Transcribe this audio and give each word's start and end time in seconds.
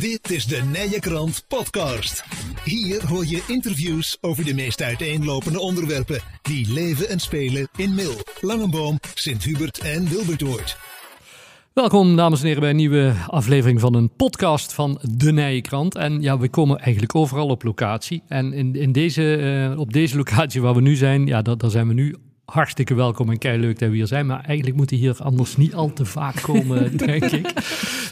Dit 0.00 0.30
is 0.30 0.46
de 0.46 0.62
Nije 0.72 1.00
Krant 1.00 1.44
Podcast. 1.48 2.24
Hier 2.64 3.06
hoor 3.06 3.26
je 3.26 3.44
interviews 3.48 4.18
over 4.20 4.44
de 4.44 4.54
meest 4.54 4.82
uiteenlopende 4.82 5.60
onderwerpen 5.60 6.20
die 6.42 6.72
leven 6.72 7.08
en 7.08 7.20
spelen 7.20 7.68
in 7.76 7.94
Mil, 7.94 8.12
Langenboom, 8.40 8.98
Sint-Hubert 9.14 9.78
en 9.78 10.08
Wilbertoord. 10.08 10.76
Welkom 11.72 12.16
dames 12.16 12.40
en 12.40 12.46
heren 12.46 12.60
bij 12.60 12.70
een 12.70 12.76
nieuwe 12.76 13.14
aflevering 13.26 13.80
van 13.80 13.94
een 13.94 14.10
podcast 14.16 14.72
van 14.72 14.98
De 15.02 15.32
Nijenkrant. 15.32 15.94
En 15.94 16.22
ja, 16.22 16.38
we 16.38 16.48
komen 16.48 16.78
eigenlijk 16.78 17.14
overal 17.14 17.48
op 17.48 17.62
locatie. 17.62 18.22
En 18.28 18.52
in, 18.52 18.74
in 18.74 18.92
deze, 18.92 19.38
uh, 19.72 19.78
op 19.78 19.92
deze 19.92 20.16
locatie 20.16 20.60
waar 20.60 20.74
we 20.74 20.80
nu 20.80 20.94
zijn, 20.94 21.26
ja, 21.26 21.42
daar 21.42 21.70
zijn 21.70 21.88
we 21.88 21.94
nu 21.94 22.16
hartstikke 22.46 22.94
welkom 22.94 23.30
en 23.30 23.38
kei 23.38 23.58
leuk 23.58 23.78
dat 23.78 23.88
we 23.88 23.94
hier 23.94 24.06
zijn. 24.06 24.26
Maar 24.26 24.44
eigenlijk 24.44 24.76
moeten 24.76 24.96
hier 24.96 25.16
anders 25.22 25.56
niet 25.56 25.74
al 25.74 25.92
te 25.92 26.04
vaak 26.04 26.42
komen, 26.42 26.96
denk 27.06 27.24
ik. 27.24 27.52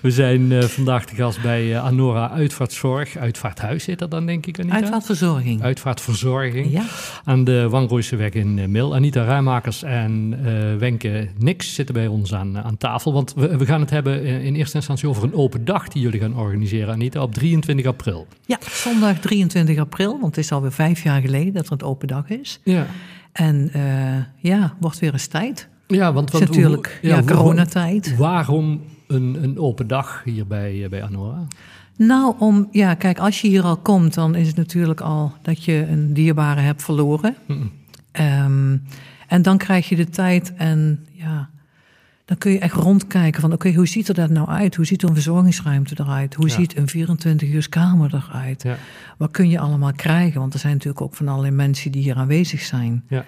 We 0.03 0.11
zijn 0.11 0.51
uh, 0.51 0.63
vandaag 0.63 1.05
de 1.05 1.17
gast 1.17 1.43
bij 1.43 1.65
uh, 1.65 1.85
Anora 1.85 2.31
Uitvaartzorg. 2.31 3.17
Uitvaarthuis 3.17 3.85
zit 3.85 4.01
er 4.01 4.09
dan, 4.09 4.27
denk 4.27 4.47
ik, 4.47 4.59
Anita? 4.59 4.75
Uitvaartverzorging. 4.75 5.63
Uitvaartverzorging. 5.63 6.73
Ja. 6.73 6.85
Aan 7.25 7.45
de 7.45 7.69
Wangrooiseweg 7.69 8.33
in 8.33 8.59
uh, 8.59 8.67
Mil. 8.67 8.95
Anita 8.95 9.25
Rijmakers 9.25 9.83
en 9.83 10.39
Wenke 10.79 11.29
Nix 11.39 11.75
zitten 11.75 11.95
bij 11.95 12.07
ons 12.07 12.35
aan, 12.35 12.59
aan 12.59 12.77
tafel. 12.77 13.13
Want 13.13 13.35
we, 13.35 13.57
we 13.57 13.67
gaan 13.67 13.81
het 13.81 13.91
hebben 13.91 14.23
in 14.25 14.55
eerste 14.55 14.77
instantie 14.77 15.09
over 15.09 15.23
een 15.23 15.35
open 15.35 15.65
dag 15.65 15.89
die 15.89 16.03
jullie 16.03 16.21
gaan 16.21 16.37
organiseren, 16.37 16.93
Anita, 16.95 17.23
op 17.23 17.35
23 17.35 17.87
april. 17.87 18.27
Ja, 18.47 18.59
zondag 18.71 19.19
23 19.19 19.79
april, 19.79 20.11
want 20.21 20.37
het 20.37 20.45
is 20.45 20.53
alweer 20.53 20.73
vijf 20.73 21.03
jaar 21.03 21.21
geleden 21.21 21.53
dat 21.53 21.67
er 21.67 21.73
een 21.73 21.83
open 21.83 22.09
dag 22.09 22.29
is. 22.29 22.61
Ja. 22.63 22.87
En 23.35 23.71
uh, 23.77 24.17
ja, 24.37 24.75
wordt 24.81 24.99
weer 24.99 25.13
eens 25.13 25.27
tijd. 25.27 25.69
Ja, 25.87 26.13
want, 26.13 26.31
want 26.31 26.45
natuurlijk 26.49 26.99
ja, 27.03 27.17
ja, 27.17 27.23
coronatijd. 27.23 28.17
Waarom 28.17 28.83
een, 29.07 29.39
een 29.43 29.59
open 29.59 29.87
dag 29.87 30.23
hier 30.25 30.47
bij, 30.47 30.87
bij 30.91 31.03
Anora? 31.03 31.47
Nou, 31.97 32.35
om, 32.39 32.69
ja, 32.71 32.95
kijk, 32.95 33.19
als 33.19 33.41
je 33.41 33.49
hier 33.49 33.63
al 33.63 33.77
komt, 33.77 34.15
dan 34.15 34.35
is 34.35 34.47
het 34.47 34.57
natuurlijk 34.57 35.01
al 35.01 35.33
dat 35.43 35.65
je 35.65 35.87
een 35.89 36.13
dierbare 36.13 36.61
hebt 36.61 36.83
verloren. 36.83 37.37
Mm. 37.47 37.71
Um, 38.21 38.83
en 39.27 39.43
dan 39.43 39.59
krijg 39.59 39.89
je 39.89 39.97
de 39.97 40.09
tijd 40.09 40.55
en 40.55 41.07
ja, 41.13 41.51
dan 42.25 42.39
kun 42.39 42.53
je 42.53 42.59
echt 42.59 42.75
rondkijken 42.75 43.41
van 43.41 43.53
oké, 43.53 43.67
okay, 43.67 43.77
hoe 43.77 43.89
ziet 43.89 44.09
er 44.09 44.15
dat 44.15 44.31
nou 44.31 44.49
uit? 44.49 44.75
Hoe 44.75 44.87
ziet 44.87 45.03
een 45.03 45.15
verzorgingsruimte 45.15 45.95
eruit? 45.99 46.35
Hoe 46.35 46.49
ja. 46.49 46.55
ziet 46.55 46.77
een 46.77 46.89
24 46.89 47.49
uur 47.49 47.69
kamer 47.69 48.15
eruit? 48.15 48.63
Ja. 48.63 48.77
Wat 49.19 49.31
kun 49.31 49.49
je 49.49 49.59
allemaal 49.59 49.93
krijgen? 49.93 50.41
Want 50.41 50.55
er 50.55 50.59
zijn 50.59 50.73
natuurlijk 50.73 51.01
ook 51.01 51.15
van 51.15 51.29
allerlei 51.29 51.55
mensen 51.55 51.93
die 51.93 52.03
hier 52.03 52.17
aanwezig 52.17 52.61
zijn. 52.61 53.05
Ja. 53.09 53.25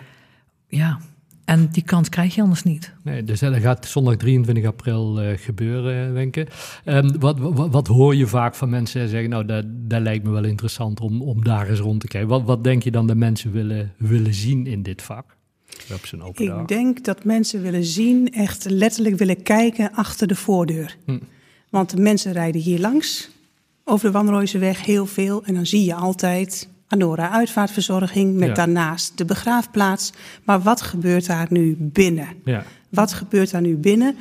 Ja, 0.69 0.99
en 1.45 1.69
die 1.71 1.83
kans 1.83 2.09
krijg 2.09 2.35
je 2.35 2.43
anders 2.43 2.63
niet. 2.63 2.95
Nee, 3.03 3.25
dus 3.25 3.41
dat 3.41 3.57
gaat 3.57 3.87
zondag 3.87 4.17
23 4.17 4.65
april 4.65 5.23
uh, 5.23 5.29
gebeuren, 5.37 6.13
Wenke. 6.13 6.47
Um, 6.85 7.19
wat, 7.19 7.39
wat, 7.39 7.71
wat, 7.71 7.87
hoor 7.87 8.15
je 8.15 8.27
vaak 8.27 8.55
van 8.55 8.69
mensen 8.69 9.09
zeggen, 9.09 9.31
nou, 9.31 9.45
dat, 9.45 9.65
dat 9.69 10.01
lijkt 10.01 10.25
me 10.25 10.31
wel 10.31 10.45
interessant 10.45 11.01
om, 11.01 11.23
om 11.23 11.45
daar 11.45 11.69
eens 11.69 11.79
rond 11.79 12.01
te 12.01 12.07
kijken. 12.07 12.29
Wat, 12.31 12.43
wat 12.43 12.65
denk 12.65 12.83
je 12.83 12.91
dan 12.91 13.07
dat 13.07 13.17
mensen 13.17 13.53
willen, 13.53 13.93
willen 13.97 14.35
zien 14.35 14.67
in 14.67 14.83
dit 14.83 15.03
vak? 15.03 15.36
Ik 16.35 16.47
dag. 16.47 16.65
denk 16.65 17.05
dat 17.05 17.25
mensen 17.25 17.63
willen 17.63 17.85
zien, 17.85 18.33
echt 18.33 18.65
letterlijk 18.69 19.19
willen 19.19 19.43
kijken 19.43 19.93
achter 19.93 20.27
de 20.27 20.35
voordeur. 20.37 20.97
Hm. 21.05 21.19
Want 21.71 21.91
de 21.91 22.01
mensen 22.01 22.33
rijden 22.33 22.61
hier 22.61 22.79
langs, 22.81 23.31
over 23.85 24.07
de 24.07 24.13
Wanrooiseweg 24.13 24.85
heel 24.85 25.07
veel. 25.07 25.45
En 25.45 25.55
dan 25.55 25.67
zie 25.67 25.85
je 25.85 25.95
altijd 25.95 26.69
Anora 26.89 27.31
uitvaartverzorging 27.31 28.35
met 28.35 28.49
Ja. 28.49 28.55
daarnaast 28.55 29.19
de 29.19 29.25
begraafplaats. 29.25 30.13
Maar 30.45 30.61
wat 30.63 30.83
gebeurt 30.83 31.27
daar 31.27 31.47
nu 31.51 31.77
binnen? 31.79 32.29
Ja. 32.45 32.65
Wat 32.89 33.13
gebeurt 33.13 33.51
daar 33.51 33.61
nu 33.61 33.77
binnen? 33.77 34.17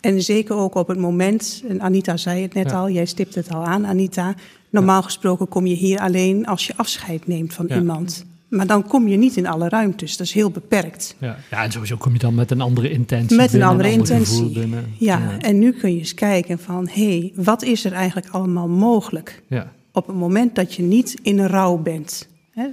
En 0.00 0.22
zeker 0.22 0.54
ook 0.56 0.74
op 0.74 0.88
het 0.88 0.98
moment, 0.98 1.62
en 1.68 1.80
Anita 1.80 2.16
zei 2.16 2.42
het 2.42 2.54
net 2.54 2.70
Ja. 2.70 2.76
al, 2.78 2.90
jij 2.90 3.06
stipt 3.06 3.34
het 3.34 3.52
al 3.52 3.64
aan, 3.64 3.86
Anita. 3.86 4.34
Normaal 4.70 5.02
gesproken 5.02 5.48
kom 5.48 5.66
je 5.66 5.74
hier 5.74 5.98
alleen 5.98 6.46
als 6.46 6.66
je 6.66 6.76
afscheid 6.76 7.26
neemt 7.26 7.54
van 7.54 7.66
Ja. 7.68 7.76
iemand. 7.76 8.24
Maar 8.48 8.66
dan 8.66 8.86
kom 8.86 9.08
je 9.08 9.16
niet 9.16 9.36
in 9.36 9.46
alle 9.46 9.68
ruimtes, 9.68 10.16
dat 10.16 10.26
is 10.26 10.32
heel 10.32 10.50
beperkt. 10.50 11.14
Ja. 11.18 11.36
ja, 11.50 11.64
en 11.64 11.72
sowieso 11.72 11.96
kom 11.96 12.12
je 12.12 12.18
dan 12.18 12.34
met 12.34 12.50
een 12.50 12.60
andere 12.60 12.90
intentie 12.90 13.36
Met 13.36 13.44
een 13.46 13.50
binnen, 13.50 13.68
andere 13.68 13.88
ander 13.90 14.10
intentie. 14.14 14.50
binnen. 14.52 14.84
Ja, 14.98 15.18
ja. 15.18 15.38
en 15.38 15.58
nu 15.58 15.72
kun 15.72 15.92
je 15.92 15.98
eens 15.98 16.14
kijken 16.14 16.58
van, 16.58 16.88
hé, 16.92 17.08
hey, 17.18 17.32
wat 17.34 17.62
is 17.62 17.84
er 17.84 17.92
eigenlijk 17.92 18.28
allemaal 18.30 18.68
mogelijk? 18.68 19.42
Ja. 19.46 19.72
Op 19.92 20.06
het 20.06 20.16
moment 20.16 20.54
dat 20.54 20.74
je 20.74 20.82
niet 20.82 21.16
in 21.22 21.46
rouw 21.46 21.76
bent. 21.76 22.28
Hè? 22.50 22.66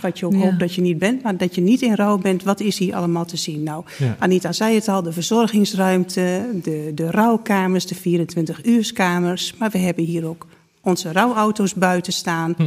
Wat 0.00 0.18
je 0.18 0.26
ook 0.26 0.32
Ja. 0.32 0.38
hoopt 0.38 0.58
dat 0.58 0.74
je 0.74 0.80
niet 0.80 0.98
bent, 0.98 1.22
maar 1.22 1.36
dat 1.36 1.54
je 1.54 1.60
niet 1.60 1.82
in 1.82 1.94
rouw 1.94 2.18
bent, 2.18 2.42
wat 2.42 2.60
is 2.60 2.78
hier 2.78 2.94
allemaal 2.94 3.24
te 3.24 3.36
zien? 3.36 3.62
Nou, 3.62 3.84
Ja. 3.98 4.16
Anita 4.18 4.52
zei 4.52 4.74
het 4.74 4.88
al, 4.88 5.02
de 5.02 5.12
verzorgingsruimte, 5.12 6.46
de, 6.62 6.92
de 6.94 7.10
rouwkamers, 7.10 7.86
de 7.86 7.96
24-uurskamers. 7.96 9.56
Maar 9.58 9.70
we 9.70 9.78
hebben 9.78 10.04
hier 10.04 10.26
ook 10.26 10.46
onze 10.80 11.12
rouwauto's 11.12 11.74
buiten 11.74 12.12
staan. 12.12 12.54
Hm. 12.56 12.66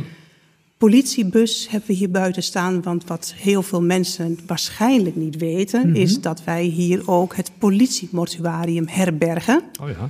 Politiebus 0.78 1.68
hebben 1.70 1.88
we 1.90 1.96
hier 1.96 2.12
buiten 2.12 2.44
staan, 2.44 2.82
want 2.82 3.04
wat 3.08 3.34
heel 3.38 3.62
veel 3.64 3.82
mensen 3.82 4.40
waarschijnlijk 4.48 5.16
niet 5.16 5.38
weten, 5.38 5.88
Mhm. 5.90 5.96
is 6.02 6.22
dat 6.22 6.44
wij 6.44 6.64
hier 6.64 7.10
ook 7.12 7.36
het 7.36 7.52
politiemortuarium 7.58 8.88
herbergen. 8.88 9.64
Oh 9.82 9.90
ja. 9.90 10.10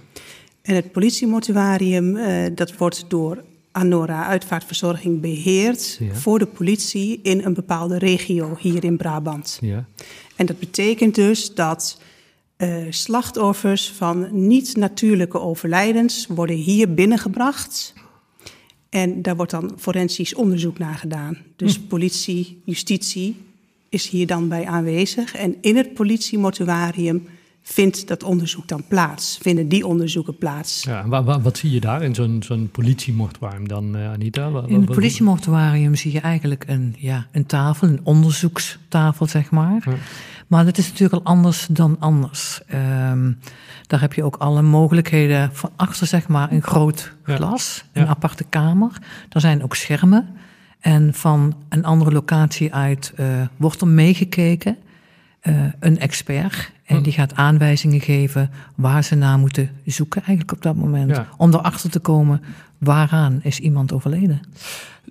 En 0.62 0.76
het 0.76 0.92
politiemortuarium, 0.92 2.16
eh, 2.18 2.46
dat 2.56 2.78
wordt 2.78 3.06
door 3.08 3.44
Anora 3.72 4.26
Uitvaartverzorging 4.26 5.22
beheerd 5.22 5.98
Ja. 6.00 6.14
voor 6.14 6.40
de 6.40 6.46
politie 6.46 7.20
in 7.24 7.42
een 7.46 7.54
bepaalde 7.54 7.98
regio 7.98 8.58
hier 8.60 8.84
in 8.84 8.98
Brabant. 8.98 9.58
Ja. 9.62 9.86
En 10.36 10.46
dat 10.46 10.60
betekent 10.60 11.16
dus 11.16 11.54
dat 11.54 12.00
eh, 12.58 12.76
slachtoffers 12.90 13.92
van 13.92 14.48
niet-natuurlijke 14.48 15.40
overlijdens 15.40 16.28
worden 16.30 16.56
hier 16.56 16.94
binnengebracht. 16.94 17.94
En 18.96 19.22
daar 19.22 19.36
wordt 19.36 19.52
dan 19.52 19.72
forensisch 19.78 20.36
onderzoek 20.36 20.78
naar 20.78 20.96
gedaan. 20.96 21.38
Dus 21.56 21.80
politie, 21.80 22.62
justitie 22.66 23.36
is 23.90 24.10
hier 24.10 24.28
dan 24.28 24.48
bij 24.48 24.66
aanwezig. 24.66 25.36
En 25.36 25.56
in 25.62 25.76
het 25.78 25.94
politiemortuarium 25.94 27.28
vindt 27.62 28.08
dat 28.08 28.24
onderzoek 28.24 28.68
dan 28.68 28.84
plaats. 28.88 29.38
Vinden 29.42 29.68
die 29.68 29.86
onderzoeken 29.88 30.38
plaats. 30.38 30.84
Ja, 30.84 31.04
en 31.04 31.10
wa- 31.10 31.24
wa- 31.24 31.42
wat 31.42 31.58
zie 31.58 31.72
je 31.72 31.80
daar 31.80 32.04
in 32.04 32.16
zo'n 32.16 32.44
zo'n 32.46 32.70
politiemortuarium 32.72 33.68
dan, 33.68 33.96
eh, 33.96 34.12
Anita? 34.12 34.48
In 34.48 34.54
het 34.56 34.86
wat- 34.86 34.96
politiemortuarium 34.96 35.96
zie 35.96 36.12
je 36.12 36.20
eigenlijk 36.20 36.64
een, 36.68 36.96
ja, 36.98 37.28
een 37.32 37.46
tafel, 37.46 37.88
een 37.88 38.00
onderzoekstafel, 38.04 39.26
zeg 39.28 39.52
maar. 39.52 39.84
Ja. 39.86 39.96
Maar 40.48 40.66
dat 40.66 40.78
is 40.78 40.88
natuurlijk 40.88 41.26
al 41.26 41.32
anders 41.32 41.68
dan 41.70 41.96
anders. 42.00 42.62
Ehm, 42.68 43.32
daar 43.88 44.02
heb 44.02 44.14
je 44.14 44.24
ook 44.24 44.36
alle 44.36 44.62
mogelijkheden 44.62 45.50
van 45.54 45.70
achter, 45.76 46.08
zeg 46.08 46.28
maar, 46.28 46.52
een 46.52 46.64
groot 46.64 47.14
glas, 47.24 47.86
Ja. 47.94 48.02
een 48.02 48.08
aparte 48.08 48.44
kamer. 48.50 48.92
Er 49.30 49.42
zijn 49.42 49.64
ook 49.64 49.76
schermen. 49.76 50.28
En 50.80 51.14
van 51.14 51.56
een 51.70 51.86
andere 51.86 52.12
locatie 52.12 52.74
uit 52.74 53.14
eh, 53.16 53.26
wordt 53.58 53.82
er 53.82 53.88
meegekeken. 53.88 54.78
Eh, 55.40 55.64
een 55.80 56.00
expert. 56.00 56.72
En 56.86 57.04
die 57.04 57.14
gaat 57.14 57.36
aanwijzingen 57.36 58.02
geven 58.02 58.50
waar 58.76 59.04
ze 59.04 59.16
naar 59.16 59.38
moeten 59.40 59.70
zoeken, 59.86 60.22
eigenlijk 60.22 60.52
op 60.58 60.62
dat 60.62 60.76
moment. 60.76 61.10
Ja. 61.16 61.28
Om 61.38 61.54
erachter 61.54 61.90
te 61.90 62.00
komen 62.00 62.42
waaraan 62.78 63.40
is 63.44 63.60
iemand 63.60 63.92
overleden. 63.94 64.40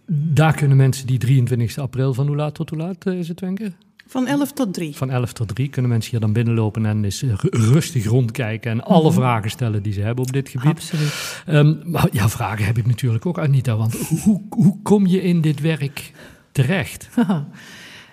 Daar 0.07 0.55
kunnen 0.55 0.77
mensen 0.77 1.07
die 1.07 1.19
23 1.19 1.79
april 1.79 2.15
van 2.15 2.27
hoe 2.27 2.37
laat 2.37 2.55
tot 2.55 2.71
hoe 2.71 2.79
laat 2.79 3.07
eh, 3.07 3.19
is 3.19 3.29
het, 3.29 3.41
Wenke? 3.41 3.73
Van 4.07 4.27
11 4.27 4.53
tot 4.53 4.75
3. 4.75 4.97
Van 4.97 5.11
11 5.11 5.33
tot 5.33 5.55
3 5.55 5.69
kunnen 5.69 5.91
mensen 5.91 6.11
hier 6.11 6.21
dan 6.21 6.33
binnenlopen 6.33 6.87
en 6.87 7.05
eens 7.05 7.23
ru- 7.23 7.49
rustig 7.51 8.05
rondkijken 8.07 8.71
en 8.71 8.83
alle 8.85 9.05
Mhm. 9.11 9.13
vragen 9.15 9.51
stellen 9.51 9.83
die 9.83 9.93
ze 9.93 10.01
hebben 10.01 10.25
op 10.25 10.33
dit 10.33 10.49
gebied. 10.49 10.69
Absoluut. 10.71 11.43
Ehm, 11.47 11.75
maar 11.91 12.09
ja, 12.13 12.29
vragen 12.29 12.65
heb 12.65 12.79
ik 12.79 12.87
natuurlijk 12.87 13.27
ook, 13.27 13.39
Anita. 13.39 13.77
Want 13.77 13.95
hoe, 13.97 14.43
hoe 14.49 14.79
kom 14.83 15.07
je 15.07 15.23
in 15.23 15.41
dit 15.41 15.61
werk 15.61 16.13
terecht? 16.53 17.09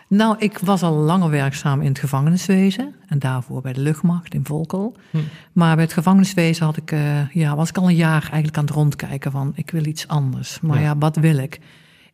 Nou, 0.08 0.36
ik 0.40 0.58
was 0.58 0.84
al 0.84 0.94
langer 0.94 1.30
werkzaam 1.30 1.82
in 1.82 1.88
het 1.88 2.00
gevangeniswezen. 2.00 2.94
En 3.08 3.20
daarvoor 3.20 3.62
bij 3.62 3.74
de 3.74 3.80
luchtmacht 3.82 4.34
in 4.34 4.46
Volkel. 4.46 4.96
Hm. 5.12 5.18
Maar 5.54 5.76
bij 5.76 5.84
het 5.84 5.94
gevangeniswezen 5.94 6.66
had 6.66 6.78
ik, 6.78 6.92
eh, 6.92 7.30
ja, 7.30 7.56
was 7.56 7.70
ik 7.70 7.78
al 7.78 7.90
een 7.90 7.96
jaar 7.96 8.22
eigenlijk 8.22 8.58
aan 8.58 8.64
het 8.66 8.74
rondkijken 8.74 9.32
van... 9.32 9.52
ik 9.56 9.72
wil 9.72 9.86
iets 9.86 10.08
anders. 10.08 10.60
Maar 10.62 10.78
Ja. 10.78 10.84
ja, 10.84 10.98
wat 10.98 11.16
wil 11.16 11.38
ik? 11.38 11.60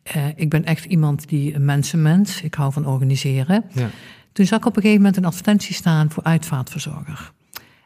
Eh, 0.02 0.26
ik 0.34 0.50
ben 0.50 0.64
echt 0.64 0.84
iemand 0.84 1.28
die 1.28 1.54
een 1.54 1.64
mensenmens. 1.64 2.42
Ik 2.42 2.54
hou 2.54 2.72
van 2.72 2.86
organiseren. 2.86 3.64
Ja. 3.72 3.88
Toen 4.32 4.46
zag 4.46 4.58
ik 4.58 4.66
op 4.66 4.76
een 4.76 4.82
gegeven 4.82 5.02
moment 5.02 5.16
een 5.16 5.24
advertentie 5.24 5.74
staan 5.74 6.10
voor 6.10 6.22
uitvaartverzorger. 6.22 7.32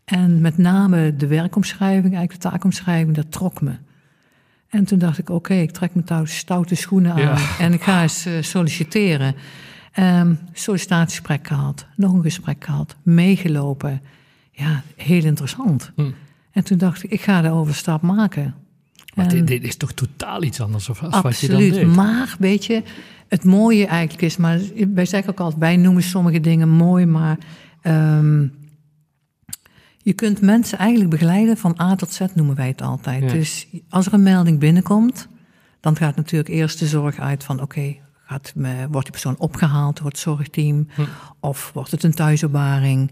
En 0.05 0.41
met 0.41 0.59
name 0.59 1.17
de 1.17 1.27
werkomschrijving, 1.27 2.15
eigenlijk 2.15 2.43
de 2.43 2.49
taakomschrijving, 2.49 3.17
dat 3.17 3.33
trok 3.33 3.61
me. 3.61 3.73
En 4.69 4.85
toen 4.85 4.99
dacht 4.99 5.19
ik, 5.19 5.31
oké, 5.31 5.55
ik 5.55 5.71
trek 5.71 5.91
mijn 5.95 6.27
stoute 6.29 6.75
schoenen 6.75 7.13
aan 7.13 7.21
Ja. 7.21 7.37
en 7.59 7.73
ik 7.73 7.83
ga 7.83 8.03
eens 8.03 8.27
eh, 8.27 8.33
solliciteren. 8.41 9.35
Ehm 9.93 10.35
sollicitatiegesprek 10.53 11.47
gehad, 11.47 11.87
nog 11.97 12.13
een 12.13 12.23
gesprek 12.23 12.65
gehad, 12.65 12.97
meegelopen. 13.03 14.01
Ja, 14.51 14.83
heel 14.97 15.25
interessant. 15.25 15.93
Hm. 15.97 16.11
En 16.51 16.65
toen 16.65 16.79
dacht 16.79 17.03
ik, 17.05 17.11
ik 17.11 17.21
ga 17.21 17.41
de 17.41 17.51
overstap 17.51 18.03
maken. 18.03 18.55
Maar 19.15 19.25
En- 19.27 19.31
dit, 19.31 19.47
dit 19.47 19.63
is 19.65 19.77
toch 19.77 19.93
totaal 19.93 20.43
iets 20.43 20.61
anders 20.61 20.89
of, 20.89 21.03
als 21.03 21.21
wat 21.21 21.39
je 21.39 21.47
dan 21.47 21.57
Absoluut. 21.57 21.75
deed? 21.87 21.95
Maar 21.97 22.37
weet 22.39 22.65
je, 22.65 22.83
het 23.29 23.45
mooie 23.45 23.87
eigenlijk 23.87 24.23
is, 24.23 24.37
maar 24.37 24.61
wij 24.95 25.05
zeggen 25.07 25.31
ook 25.33 25.41
altijd, 25.41 25.61
wij 25.61 25.77
noemen 25.77 26.03
sommige 26.03 26.41
dingen 26.41 26.69
mooi, 26.69 27.07
maar 27.07 27.39
ehm, 27.83 28.47
Je 30.05 30.13
kunt 30.13 30.41
mensen 30.41 30.79
eigenlijk 30.79 31.11
begeleiden 31.11 31.57
van 31.57 31.81
A 31.81 31.95
tot 31.95 32.13
Z, 32.13 32.21
noemen 32.35 32.57
wij 32.57 32.67
het 32.69 32.83
altijd. 32.83 33.23
Ja. 33.23 33.29
Dus 33.29 33.67
als 33.89 34.07
er 34.07 34.13
een 34.13 34.23
melding 34.23 34.59
binnenkomt, 34.59 35.29
dan 35.81 35.97
gaat 35.97 36.17
natuurlijk 36.17 36.49
eerst 36.51 36.79
de 36.79 36.87
zorg 36.87 37.19
uit 37.19 37.45
van: 37.45 37.61
oké, 37.61 37.97
gaat 38.25 38.53
me- 38.55 38.87
wordt 38.91 39.03
die 39.03 39.11
persoon 39.11 39.39
opgehaald 39.39 39.97
door 39.97 40.07
het 40.07 40.19
zorgteam? 40.19 40.87
Hm. 40.95 41.03
Of 41.41 41.71
wordt 41.75 41.91
het 41.91 42.03
een 42.03 42.15
thuisopbaring? 42.15 43.11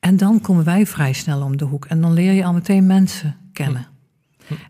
En 0.00 0.16
dan 0.16 0.40
komen 0.40 0.64
wij 0.64 0.86
vrij 0.86 1.12
snel 1.12 1.42
om 1.42 1.56
de 1.56 1.64
hoek. 1.64 1.84
En 1.84 2.00
dan 2.00 2.12
leer 2.12 2.32
je 2.32 2.44
al 2.44 2.52
meteen 2.52 2.86
mensen 2.86 3.36
kennen. 3.52 3.86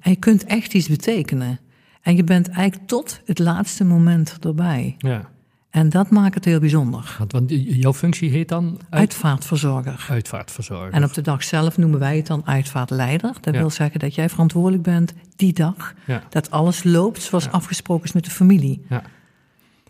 En 0.01 0.11
je 0.11 0.17
kunt 0.17 0.45
echt 0.45 0.75
iets 0.75 0.89
betekenen. 0.89 1.61
En 2.03 2.17
je 2.17 2.25
bent 2.25 2.49
eigenlijk 2.49 2.89
tot 2.89 3.21
het 3.25 3.39
laatste 3.39 3.85
moment 3.85 4.37
erbij. 4.41 4.95
Ja. 4.99 5.31
En 5.71 5.89
dat 5.89 6.11
maakt 6.11 6.35
het 6.35 6.45
heel 6.45 6.61
bijzonder. 6.61 7.17
Want, 7.29 7.45
jouw 7.57 7.93
functie 7.93 8.31
heet 8.31 8.49
dan 8.49 8.79
uit, 8.91 9.01
Uitvaartverzorger. 9.01 10.07
uitvaartverzorger. 10.09 10.93
En 10.93 11.05
op 11.05 11.15
de 11.15 11.21
dag 11.21 11.45
zelf 11.45 11.77
noemen 11.79 11.99
wij 11.99 12.17
het 12.17 12.27
dan 12.27 12.47
uitvaartleider. 12.47 13.33
Dat 13.41 13.55
Ja. 13.55 13.61
wil 13.61 13.71
zeggen 13.71 14.01
dat 14.01 14.15
jij 14.15 14.29
verantwoordelijk 14.29 14.83
bent 14.83 15.13
die 15.37 15.53
dag. 15.53 15.95
Ja. 16.07 16.23
Dat 16.29 16.51
alles 16.51 16.85
loopt 16.85 17.23
zoals 17.23 17.51
afgesproken 17.51 18.05
is 18.05 18.13
met 18.13 18.25
de 18.25 18.31
familie. 18.31 18.83
Ja. 18.89 19.03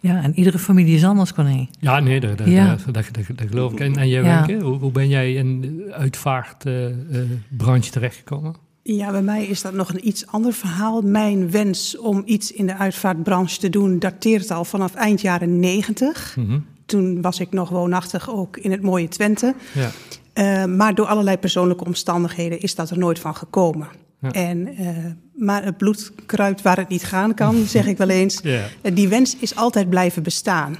Ja, 0.01 0.23
en 0.23 0.35
iedere 0.39 0.59
familie 0.59 0.95
is 0.97 1.05
anders, 1.05 1.33
Corné. 1.35 1.67
Ja, 1.81 2.01
nee, 2.01 2.21
dat, 2.21 2.39
dat, 2.39 2.47
Ja. 2.47 2.77
dat, 2.85 2.95
dat, 2.95 3.11
geloof 3.37 3.73
ik. 3.73 3.81
En, 3.81 3.97
en 3.97 4.09
jij. 4.09 4.23
Wenke, 4.23 4.65
hoe, 4.65 4.79
hoe 4.79 4.93
ben 4.93 5.09
jij 5.09 5.35
in 5.35 5.61
de 5.61 5.93
uitvaartbranche 5.93 7.91
terechtgekomen? 7.91 8.55
Ja, 8.83 9.11
bij 9.11 9.23
mij 9.23 9.45
is 9.45 9.63
dat 9.63 9.73
nog 9.73 9.89
een 9.89 10.07
iets 10.09 10.27
ander 10.27 10.53
verhaal. 10.53 11.01
Mijn 11.01 11.51
wens 11.51 11.99
om 11.99 12.23
iets 12.25 12.53
in 12.53 12.67
de 12.67 12.77
uitvaartbranche 12.77 13.59
te 13.59 13.71
doen 13.71 13.99
dateert 13.99 14.51
al 14.51 14.65
vanaf 14.65 14.95
eind 14.95 15.21
jaren 15.21 15.61
negentig. 15.61 16.37
Mhm. 16.37 16.59
Toen 16.87 17.21
was 17.23 17.41
ik 17.41 17.51
nog 17.53 17.69
woonachtig 17.69 18.31
ook 18.31 18.57
in 18.57 18.71
het 18.71 18.83
mooie 18.83 19.09
Twente. 19.09 19.55
Ja. 19.73 19.91
Eh, 20.33 20.65
maar 20.65 20.95
door 20.95 21.07
allerlei 21.07 21.37
persoonlijke 21.37 21.85
omstandigheden 21.85 22.61
is 22.61 22.75
dat 22.75 22.91
er 22.91 22.99
nooit 22.99 23.19
van 23.19 23.35
gekomen. 23.37 23.89
Ja. 24.21 24.31
En, 24.31 24.77
eh, 24.77 24.87
maar 25.35 25.65
het 25.65 25.77
bloed 25.77 26.13
kruipt 26.27 26.63
waar 26.63 26.77
het 26.77 26.89
niet 26.89 27.05
gaan 27.05 27.35
kan, 27.35 27.55
zeg 27.67 27.87
ik 27.87 27.97
wel 27.97 28.09
eens. 28.09 28.41
Eh, 28.43 28.95
Die 28.95 29.09
wens 29.09 29.37
is 29.39 29.57
altijd 29.57 29.91
blijven 29.91 30.23
bestaan. 30.23 30.77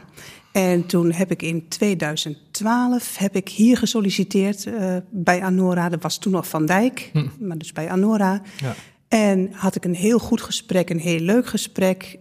En 0.53 0.87
toen 0.87 1.13
heb 1.13 1.31
ik 1.31 1.43
in 1.43 1.69
2012 1.69 3.17
heb 3.17 3.37
ik 3.37 3.49
hier 3.49 3.77
gesolliciteerd 3.77 4.67
eh, 4.67 4.97
bij 5.11 5.43
Anora. 5.43 5.89
Dat 5.89 6.03
was 6.03 6.19
toen 6.19 6.33
nog 6.33 6.49
Van 6.49 6.67
Dijk, 6.67 7.11
Hm. 7.13 7.27
maar 7.41 7.59
dus 7.59 7.73
bij 7.73 7.91
Anora. 7.91 8.43
Ja. 8.57 8.75
En 9.09 9.53
had 9.53 9.75
ik 9.75 9.85
een 9.85 9.95
heel 9.95 10.19
goed 10.19 10.41
gesprek, 10.43 10.91
een 10.91 10.99
heel 11.01 11.21
leuk 11.21 11.47
gesprek. 11.47 12.19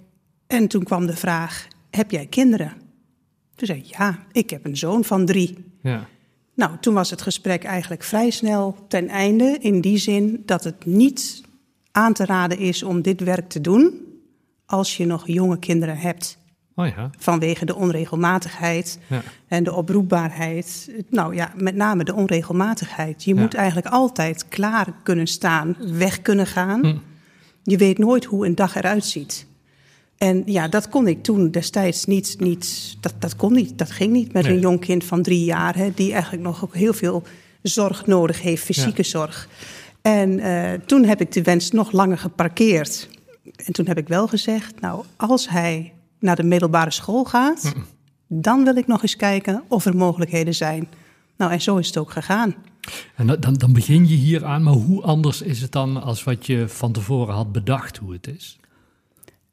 En 0.47 0.67
toen 0.67 0.83
kwam 0.83 1.05
de 1.05 1.15
vraag, 1.15 1.67
heb 1.89 2.11
jij 2.11 2.25
kinderen? 2.25 2.73
Toen 3.55 3.67
zei 3.67 3.79
ik, 3.79 3.85
ja, 3.85 4.19
ik 4.31 4.49
heb 4.49 4.65
een 4.65 4.77
zoon 4.77 5.03
van 5.03 5.25
drie. 5.25 5.57
Ja. 5.81 6.07
Nou, 6.55 6.71
toen 6.79 6.93
was 6.93 7.09
het 7.09 7.21
gesprek 7.21 7.63
eigenlijk 7.63 8.03
vrij 8.03 8.29
snel 8.29 8.75
ten 8.87 9.07
einde. 9.07 9.57
In 9.59 9.81
die 9.81 9.97
zin 9.97 10.43
dat 10.45 10.63
het 10.63 10.85
niet 10.85 11.41
aan 11.91 12.13
te 12.13 12.25
raden 12.25 12.57
is 12.57 12.83
om 12.83 13.01
dit 13.01 13.21
werk 13.21 13.49
te 13.49 13.61
doen 13.61 14.01
als 14.65 14.97
je 14.97 15.05
nog 15.05 15.27
jonge 15.27 15.59
kinderen 15.59 15.97
hebt. 15.97 16.37
Oh 16.75 16.87
ja. 16.87 17.09
Vanwege 17.17 17.65
de 17.65 17.75
onregelmatigheid 17.75 18.99
Ja. 19.07 19.21
en 19.47 19.63
de 19.63 19.73
oproepbaarheid. 19.73 20.91
Nou 21.09 21.35
ja, 21.35 21.51
met 21.55 21.75
name 21.75 22.03
de 22.03 22.13
onregelmatigheid. 22.13 23.23
Je 23.23 23.35
Ja. 23.35 23.41
moet 23.41 23.53
eigenlijk 23.53 23.87
altijd 23.87 24.47
klaar 24.47 24.87
kunnen 25.03 25.27
staan, 25.27 25.75
weg 25.79 26.21
kunnen 26.21 26.47
gaan. 26.47 26.85
Hm. 26.85 26.95
Je 27.63 27.77
weet 27.77 27.97
nooit 27.97 28.25
hoe 28.25 28.45
een 28.45 28.55
dag 28.55 28.75
eruit 28.75 29.05
ziet. 29.05 29.45
En 30.17 30.43
ja, 30.45 30.67
dat 30.67 30.89
kon 30.89 31.07
ik 31.07 31.23
toen 31.23 31.51
destijds 31.51 32.05
niet. 32.05 32.35
niet 32.39 32.95
dat, 32.99 33.13
dat 33.19 33.35
kon 33.35 33.53
niet. 33.53 33.77
Dat 33.77 33.91
ging 33.91 34.11
niet 34.13 34.33
met 34.33 34.43
Nee. 34.43 34.53
een 34.53 34.59
jong 34.59 34.79
kind 34.79 35.03
van 35.03 35.21
drie 35.21 35.43
jaar, 35.43 35.75
hè, 35.75 35.91
die 35.95 36.11
eigenlijk 36.13 36.43
nog 36.43 36.63
ook 36.63 36.75
heel 36.75 36.93
veel 36.93 37.23
zorg 37.61 38.05
nodig 38.05 38.41
heeft, 38.41 38.63
fysieke 38.63 39.03
zorg. 39.03 39.49
En 40.01 40.39
eh, 40.39 40.71
toen 40.85 41.03
heb 41.05 41.21
ik 41.21 41.31
de 41.31 41.41
wens 41.41 41.71
nog 41.71 41.91
langer 41.91 42.17
geparkeerd. 42.17 43.09
En 43.65 43.73
toen 43.73 43.87
heb 43.87 43.97
ik 43.97 44.07
wel 44.07 44.27
gezegd: 44.27 44.79
Nou, 44.81 45.05
als 45.17 45.49
hij 45.49 45.93
naar 46.21 46.35
de 46.35 46.43
middelbare 46.43 46.91
school 46.91 47.23
gaat, 47.23 47.73
dan 48.27 48.63
wil 48.63 48.75
ik 48.75 48.87
nog 48.87 49.01
eens 49.01 49.15
kijken 49.15 49.63
of 49.67 49.85
er 49.85 49.95
mogelijkheden 49.95 50.55
zijn. 50.55 50.87
Nou, 51.37 51.51
en 51.51 51.61
zo 51.61 51.77
is 51.77 51.87
het 51.87 51.97
ook 51.97 52.11
gegaan. 52.11 52.55
En 53.15 53.27
dan- 53.27 53.39
dan, 53.39 53.53
dan 53.53 53.73
begin 53.73 54.07
je 54.07 54.15
hier 54.15 54.45
aan, 54.45 54.63
maar 54.63 54.73
hoe 54.73 55.01
anders 55.01 55.41
is 55.41 55.61
het 55.61 55.71
dan 55.71 56.03
als 56.03 56.23
wat 56.23 56.45
je 56.45 56.67
van 56.67 56.91
tevoren 56.91 57.33
had 57.33 57.51
bedacht 57.51 57.97
hoe 57.97 58.13
het 58.13 58.27
is? 58.27 58.59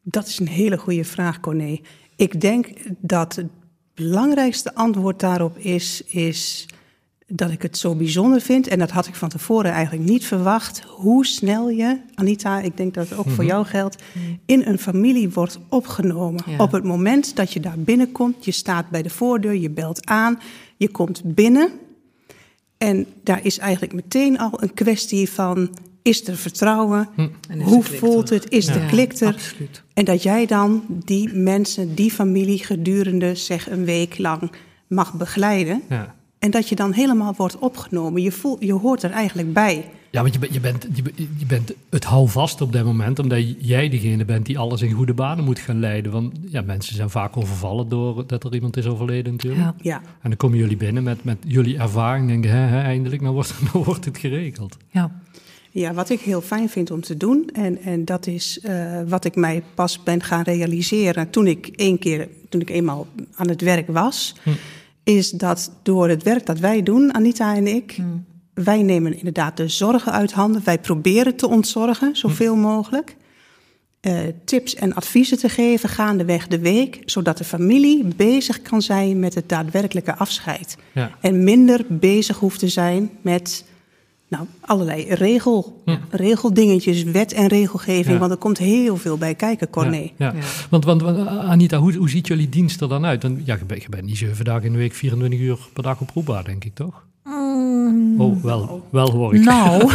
Dat 0.03 0.27
is 0.27 0.39
een 0.39 0.49
hele 0.49 0.79
goede 0.79 1.05
vraag, 1.05 1.41
Corné. 1.41 1.81
Ik 2.17 2.41
denk 2.41 2.69
dat 2.99 3.37
het 3.37 3.47
belangrijkste 3.95 4.75
antwoord 4.75 5.21
daarop 5.21 5.59
is, 5.59 6.03
is 6.03 6.67
dat 7.29 7.51
ik 7.51 7.63
het 7.63 7.79
zo 7.79 7.95
bijzonder 7.95 8.41
vind. 8.41 8.69
En 8.69 8.79
dat 8.79 8.91
had 8.91 9.07
ik 9.07 9.15
van 9.15 9.29
tevoren 9.29 9.73
eigenlijk 9.73 10.09
niet 10.09 10.27
verwacht. 10.27 10.83
Hoe 10.87 11.27
snel 11.27 11.71
je, 11.71 12.01
Anita, 12.15 12.61
ik 12.61 12.77
denk 12.77 12.95
dat 12.95 13.09
het 13.09 13.19
ook 13.19 13.31
voor 13.31 13.45
jou 13.45 13.67
geldt, 13.67 14.03
in 14.47 14.63
een 14.67 14.79
familie 14.79 15.31
wordt 15.31 15.59
opgenomen. 15.69 16.43
Ja. 16.47 16.57
Op 16.59 16.73
het 16.73 16.85
moment 16.85 17.37
dat 17.37 17.53
je 17.53 17.61
daar 17.61 17.79
binnenkomt, 17.79 18.45
je 18.45 18.51
staat 18.51 18.91
bij 18.91 19.03
de 19.03 19.11
voordeur, 19.11 19.57
je 19.57 19.71
belt 19.71 20.07
aan, 20.07 20.39
je 20.77 20.89
komt 20.89 21.23
binnen. 21.25 21.71
En 22.79 23.07
daar 23.23 23.45
is 23.45 23.59
eigenlijk 23.59 23.93
meteen 23.93 24.39
al 24.39 24.63
een 24.63 24.75
kwestie 24.75 25.31
van: 25.31 25.77
is 26.03 26.27
er 26.27 26.37
vertrouwen? 26.37 27.09
En 27.17 27.61
is 27.61 27.65
Hoe 27.65 27.83
voelt 27.83 28.29
het? 28.29 28.51
Is 28.51 28.67
de 28.67 28.87
klik 28.87 29.13
er? 29.13 29.33
Absoluut. 29.33 29.83
En 29.95 30.05
dat 30.05 30.23
jij 30.23 30.47
dan 30.47 30.85
die 30.89 31.33
mensen, 31.33 31.95
die 31.95 32.11
familie 32.11 32.65
gedurende 32.65 33.35
zeg 33.35 33.71
een 33.71 33.85
week 33.85 34.19
lang 34.19 34.51
mag 34.87 35.15
begeleiden. 35.15 35.83
Ja. 35.89 36.17
En 36.39 36.51
dat 36.51 36.69
je 36.69 36.75
dan 36.75 36.93
helemaal 36.93 37.35
wordt 37.37 37.59
opgenomen. 37.59 38.23
Je, 38.23 38.33
voelt, 38.33 38.61
je 38.65 38.73
hoort 38.73 39.03
er 39.03 39.11
eigenlijk 39.11 39.53
bij. 39.53 39.85
Ja, 40.11 40.21
want 40.23 40.35
je, 40.35 40.39
bent- 40.41 40.55
je, 40.55 40.61
bent, 40.61 40.87
je, 40.95 41.03
bent- 41.03 41.17
je 41.39 41.47
bent 41.47 41.73
het 41.91 42.05
houvast 42.05 42.61
op 42.61 42.73
dat 42.73 42.85
moment, 42.85 43.19
omdat 43.19 43.55
jij 43.67 43.89
degene 43.89 44.25
bent 44.25 44.47
die 44.47 44.59
alles 44.59 44.83
in 44.83 44.93
goede 44.93 45.15
banen 45.15 45.45
moet 45.45 45.59
gaan 45.59 45.81
leiden. 45.81 46.13
Want 46.13 46.35
ja, 46.49 46.61
mensen 46.63 46.95
zijn 46.95 47.11
vaak 47.11 47.37
overvallen 47.37 47.89
doordat 47.89 48.45
er 48.45 48.55
iemand 48.55 48.77
is 48.77 48.87
overleden 48.87 49.33
natuurlijk. 49.33 49.63
Ja. 49.63 49.75
Ja, 49.83 49.97
En 50.23 50.29
dan 50.29 50.37
komen 50.37 50.59
jullie 50.59 50.77
binnen 50.77 51.03
met, 51.03 51.25
met 51.25 51.39
jullie 51.47 51.79
ervaring 51.79 52.23
en 52.27 52.41
denken, 52.41 52.51
hè, 52.51 52.67
hè, 52.67 52.83
eindelijk, 52.83 53.23
nou 53.23 53.35
wordt, 53.35 53.55
nou 53.73 53.85
wordt 53.85 54.05
het 54.05 54.19
geregeld. 54.19 54.77
Ja. 54.91 55.21
ja 55.71 55.93
wat 55.95 56.11
ik 56.11 56.21
heel 56.21 56.41
fijn 56.41 56.69
vind 56.69 56.91
om 56.91 57.01
te 57.01 57.17
doen. 57.17 57.51
En, 57.53 57.79
en 57.83 58.05
dat 58.05 58.27
is 58.27 58.61
eh, 58.61 59.01
wat 59.09 59.25
ik 59.25 59.37
mij 59.37 59.63
pas 59.75 60.03
ben 60.03 60.23
gaan 60.23 60.43
realiseren 60.43 61.31
toen 61.31 61.47
ik 61.47 61.67
één 61.67 61.99
keer, 61.99 62.29
toen 62.49 62.61
ik 62.61 62.71
eenmaal 62.71 63.07
aan 63.35 63.49
het 63.49 63.61
werk 63.61 63.87
was. 63.89 64.35
Hm. 64.43 64.51
Is 65.09 65.31
dat 65.31 65.71
door 65.83 66.09
het 66.09 66.23
werk 66.23 66.47
dat 66.47 66.59
wij 66.59 66.83
doen, 66.83 67.15
Anita 67.15 67.55
en 67.55 67.67
ik. 67.67 67.93
Hm. 67.93 68.03
Wij 68.55 68.83
nemen 68.83 69.17
inderdaad 69.17 69.57
de 69.57 69.69
zorgen 69.69 70.13
uit 70.13 70.33
handen. 70.33 70.65
Wij 70.65 70.79
proberen 70.79 71.37
te 71.37 71.49
ontzorgen, 71.49 72.17
zoveel 72.17 72.57
mogelijk. 72.57 73.17
Eh, 74.01 74.19
tips 74.45 74.75
en 74.75 74.95
adviezen 74.95 75.39
te 75.39 75.49
geven 75.49 75.89
gaandeweg 75.89 76.47
de 76.47 76.59
week, 76.59 77.03
zodat 77.05 77.39
de 77.39 77.45
familie 77.45 78.05
bezig 78.17 78.63
kan 78.63 78.83
zijn 78.83 79.19
met 79.19 79.35
het 79.35 79.49
daadwerkelijke 79.49 80.15
afscheid. 80.17 80.77
Ja. 80.93 81.11
En 81.21 81.45
minder 81.45 81.85
bezig 81.89 82.39
hoeft 82.39 82.59
te 82.59 82.69
zijn 82.69 83.11
met 83.21 83.65
nou, 84.29 84.47
allerlei 84.61 85.15
regel, 85.15 85.83
Ja. 85.85 85.99
regeldingetjes, 86.11 87.03
wet 87.03 87.33
en 87.33 87.47
regelgeving. 87.47 88.15
Ja. 88.15 88.19
Want 88.19 88.31
er 88.31 88.37
komt 88.37 88.59
heel 88.59 88.97
veel 88.97 89.19
bij 89.19 89.35
kijken, 89.35 89.71
Corné. 89.71 89.97
Ja, 89.97 90.11
ja. 90.17 90.33
Ja. 90.33 90.41
Want, 90.71 90.85
want, 90.85 91.03
want, 91.03 91.27
Anita, 91.29 91.79
hoe, 91.79 91.95
hoe 91.95 92.11
ziet 92.11 92.27
jullie 92.27 92.49
dienst 92.49 92.81
er 92.81 92.89
dan 92.89 93.05
uit? 93.05 93.23
Want 93.23 93.41
ja, 93.45 93.57
je 93.59 93.65
bent, 93.65 93.83
je 93.83 93.89
bent 93.89 94.05
niet 94.05 94.19
zeven 94.19 94.45
dagen 94.45 94.65
in 94.65 94.73
de 94.73 94.79
week, 94.79 94.95
24 94.95 95.41
uur 95.41 95.59
per 95.73 95.83
dag 95.83 96.01
oproepbaar, 96.01 96.45
denk 96.45 96.65
ik 96.65 96.75
toch? 96.75 97.07
Oh, 98.19 98.43
wel, 98.43 98.89
wel 98.91 99.11
hoor 99.11 99.35
ik. 99.35 99.45
Nou. 99.45 99.79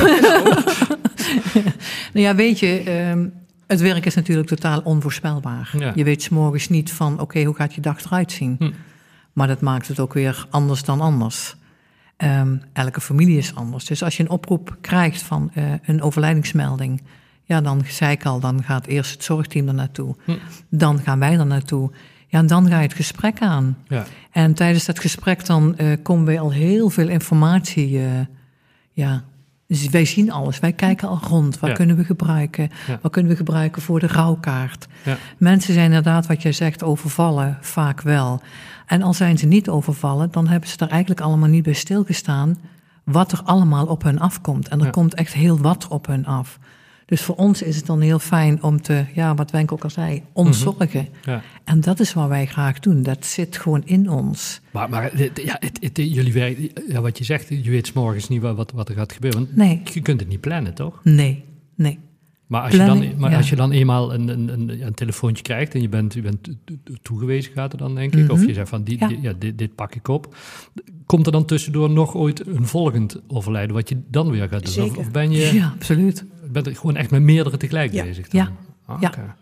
nou 2.14 2.26
ja, 2.26 2.36
weet 2.36 2.60
je, 2.60 2.80
ehm, 2.80 3.28
het 3.68 3.82
werk 3.82 4.06
is 4.06 4.16
natuurlijk 4.16 4.48
totaal 4.48 4.82
onvoorspelbaar. 4.84 5.74
Ja. 5.78 5.92
Je 5.96 6.04
weet 6.04 6.22
's 6.22 6.30
morgens 6.30 6.70
niet 6.70 6.92
van, 6.92 7.20
oké, 7.20 7.44
hoe 7.44 7.56
gaat 7.56 7.74
je 7.74 7.82
dag 7.82 8.06
eruit 8.06 8.32
zien? 8.32 8.56
Hm. 8.60 8.72
Maar 9.34 9.48
dat 9.48 9.62
maakt 9.62 9.88
het 9.88 10.00
ook 10.00 10.14
weer 10.14 10.48
anders 10.50 10.84
dan 10.84 11.02
anders. 11.02 11.56
Ehm, 12.24 12.56
elke 12.74 13.02
familie 13.02 13.38
is 13.38 13.56
anders. 13.56 13.86
Dus 13.86 14.04
als 14.04 14.18
je 14.18 14.24
een 14.24 14.30
oproep 14.30 14.78
krijgt 14.82 15.22
van 15.22 15.52
eh, 15.54 15.64
een 15.86 16.02
overlijdingsmelding... 16.02 17.02
ja, 17.44 17.62
dan 17.62 17.82
zei 17.88 18.12
ik 18.12 18.26
al, 18.26 18.40
dan 18.40 18.64
gaat 18.64 18.86
eerst 18.86 19.12
het 19.12 19.24
zorgteam 19.24 19.68
er 19.68 19.74
naartoe. 19.74 20.16
Hm. 20.26 20.32
Dan 20.70 21.00
gaan 21.00 21.20
wij 21.20 21.38
er 21.38 21.46
naartoe. 21.46 21.92
Ja, 22.28 22.40
en 22.40 22.48
dan 22.48 22.68
ga 22.68 22.78
je 22.78 22.88
het 22.88 22.94
gesprek 22.94 23.40
aan. 23.42 23.78
Ja. 23.88 24.06
En 24.32 24.54
tijdens 24.54 24.86
dat 24.86 25.00
gesprek 25.00 25.46
dan 25.46 25.78
eh, 25.78 25.88
komen 26.04 26.26
wij 26.26 26.40
al 26.40 26.52
heel 26.52 26.90
veel 26.90 27.08
informatie. 27.08 28.00
eh, 28.00 28.06
ja, 28.92 29.24
dus 29.82 29.90
wij 29.90 30.06
zien 30.06 30.32
alles. 30.32 30.60
Wij 30.60 30.74
kijken 30.74 31.08
al 31.08 31.20
rond. 31.28 31.60
Wat 31.60 31.70
Ja. 31.70 31.76
kunnen 31.76 31.96
we 31.96 32.04
gebruiken? 32.04 32.70
Ja. 32.88 33.00
Wat 33.02 33.12
kunnen 33.12 33.32
we 33.32 33.38
gebruiken 33.38 33.82
voor 33.82 34.00
de 34.00 34.08
rouwkaart? 34.08 34.88
Ja. 35.04 35.18
Mensen 35.38 35.74
zijn 35.74 35.86
inderdaad, 35.86 36.28
wat 36.28 36.42
jij 36.42 36.52
zegt, 36.52 36.84
overvallen. 36.84 37.58
Vaak 37.62 38.02
wel. 38.02 38.42
En 38.86 39.02
al 39.02 39.14
zijn 39.14 39.38
ze 39.38 39.46
niet 39.46 39.70
overvallen, 39.70 40.32
dan 40.32 40.48
hebben 40.48 40.70
ze 40.70 40.78
er 40.78 40.90
eigenlijk 40.90 41.22
allemaal 41.22 41.50
niet 41.50 41.64
bij 41.64 41.74
stilgestaan. 41.74 42.58
Wat 43.04 43.32
er 43.32 43.42
allemaal 43.44 43.86
op 43.86 44.04
hun 44.04 44.20
afkomt. 44.20 44.68
En 44.68 44.82
er 44.82 44.90
komt 44.92 45.14
echt 45.14 45.34
heel 45.34 45.58
wat 45.58 45.88
op 45.88 46.08
hun 46.08 46.26
af. 46.26 46.60
Dus 47.06 47.22
voor 47.22 47.36
ons 47.36 47.62
is 47.62 47.76
het 47.76 47.86
dan 47.86 48.02
heel 48.02 48.20
fijn 48.20 48.64
om 48.64 48.82
te, 48.82 49.06
ja, 49.14 49.36
wat 49.36 49.52
Wenk 49.52 49.72
ook 49.72 49.84
al 49.84 49.90
zei, 49.90 50.22
ontzorgen. 50.34 51.08
Ja. 51.26 51.42
En 51.64 51.82
dat 51.82 52.00
is 52.00 52.14
wat 52.14 52.28
wij 52.28 52.46
graag 52.46 52.80
doen. 52.80 53.04
Dat 53.04 53.26
zit 53.26 53.58
gewoon 53.58 53.82
in 53.86 54.10
ons. 54.10 54.62
Maar, 54.72 54.90
maar 54.90 55.18
ja, 55.44 55.58
het, 55.60 55.78
het- 55.82 55.98
jullie 55.98 56.34
werk, 56.34 56.58
ja, 56.88 57.02
wat 57.02 57.18
je 57.18 57.24
zegt, 57.24 57.48
je 57.50 57.70
weet 57.70 57.88
's 57.88 57.94
morgens 57.94 58.28
niet 58.30 58.42
wat, 58.42 58.72
wat, 58.72 58.90
er 58.90 58.96
gaat 58.96 59.14
gebeuren. 59.14 59.48
Nee. 59.52 59.82
je 59.94 60.02
kunt 60.02 60.20
het 60.20 60.30
niet 60.30 60.42
plannen, 60.42 60.74
toch? 60.74 61.00
Nee, 61.04 61.44
nee. 61.76 62.00
Maar 62.48 62.62
als, 62.62 62.72
je 62.72 62.78
dan, 62.78 63.14
maar 63.18 63.32
ja. 63.32 63.38
als 63.38 63.50
je 63.50 63.56
dan 63.56 63.72
eenmaal 63.72 64.14
een, 64.14 64.28
een, 64.28 64.48
een, 64.54 64.86
een 64.86 64.94
telefoontje 64.94 65.44
krijgt 65.44 65.74
en 65.74 65.82
je 65.82 65.90
bent, 65.90 66.14
je 66.14 66.22
bent 66.22 66.44
to- 66.44 66.52
to- 66.84 66.94
toegewezen, 67.02 67.54
gaat 67.54 67.72
er 67.72 67.78
dan 67.78 67.96
denk 67.96 68.16
ik. 68.16 68.32
Of 68.32 68.46
je 68.46 68.54
zegt 68.54 68.70
van, 68.70 68.84
die, 68.84 68.96
Mhm. 68.96 69.04
Ja. 69.04 69.10
die- 69.10 69.22
ja, 69.22 69.34
dit, 69.40 69.58
dit 69.58 69.76
pak 69.76 69.96
ik 69.96 70.08
op. 70.08 70.36
Komt 71.06 71.26
er 71.26 71.32
dan 71.32 71.46
tussendoor 71.46 71.90
nog 71.90 72.16
ooit 72.16 72.48
een 72.48 72.68
volgend 72.68 73.22
overlijden 73.28 73.76
wat 73.76 73.90
je 73.90 73.98
dan 74.08 74.30
weer 74.32 74.48
gaat 74.48 74.76
doen? 74.76 74.86
Of, 74.90 74.98
of 74.98 75.12
ben 75.12 75.32
je 75.32 75.54
Ja, 75.54 75.72
absoluut. 75.76 76.26
Bent 76.54 76.68
er 76.68 76.76
gewoon 76.76 76.96
echt 76.96 77.12
met 77.12 77.22
meerdere 77.22 77.58
tegelijk 77.58 77.94
Ja. 77.94 78.04
bezig? 78.04 78.28
Dan? 78.28 78.42
Ja. 78.42 78.52
Ah, 78.86 79.02
Ja. 79.02 79.08
oké. 79.08 79.36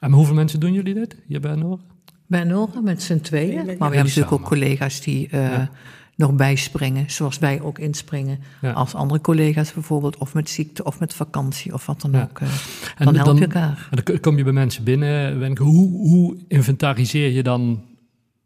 En 0.00 0.12
hoeveel 0.12 0.34
mensen 0.34 0.60
doen 0.60 0.72
jullie 0.72 0.94
dit 0.94 1.16
hier 1.26 1.40
bij 1.40 1.54
Noord? 1.54 1.80
Bij 2.26 2.44
Nora 2.44 2.80
met 2.80 3.02
z'n 3.02 3.20
tweeën. 3.20 3.50
Ja, 3.52 3.56
Maar 3.56 3.64
we 3.64 3.72
hebben 3.84 3.96
natuurlijk 3.96 4.32
ook 4.32 4.42
collega's 4.44 5.00
die 5.00 5.28
eh, 5.28 5.42
Ja. 5.42 5.70
nog 6.16 6.32
bijspringen. 6.34 7.10
Zoals 7.10 7.38
wij 7.38 7.60
ook 7.60 7.78
inspringen. 7.78 8.38
Ja. 8.60 8.72
Als 8.72 8.94
andere 8.94 9.20
collega's 9.20 9.72
bijvoorbeeld. 9.72 10.16
Of 10.16 10.34
met 10.34 10.48
ziekte 10.50 10.84
of 10.84 11.00
met 11.00 11.14
vakantie 11.14 11.72
of 11.74 11.86
wat 11.86 12.00
dan 12.00 12.10
Ja. 12.12 12.22
ook. 12.30 12.40
eh, 12.40 12.48
En 12.96 13.04
dan 13.04 13.14
help 13.14 13.36
je 13.38 13.44
elkaar. 13.44 13.88
En 13.90 13.98
dan 14.04 14.20
kom 14.20 14.36
je 14.36 14.44
bij 14.44 14.52
mensen 14.52 14.84
binnen. 14.84 15.38
Wenke, 15.38 15.62
hoe, 15.62 15.88
hoe 16.08 16.36
inventariseer 16.48 17.30
je 17.30 17.42
dan, 17.42 17.82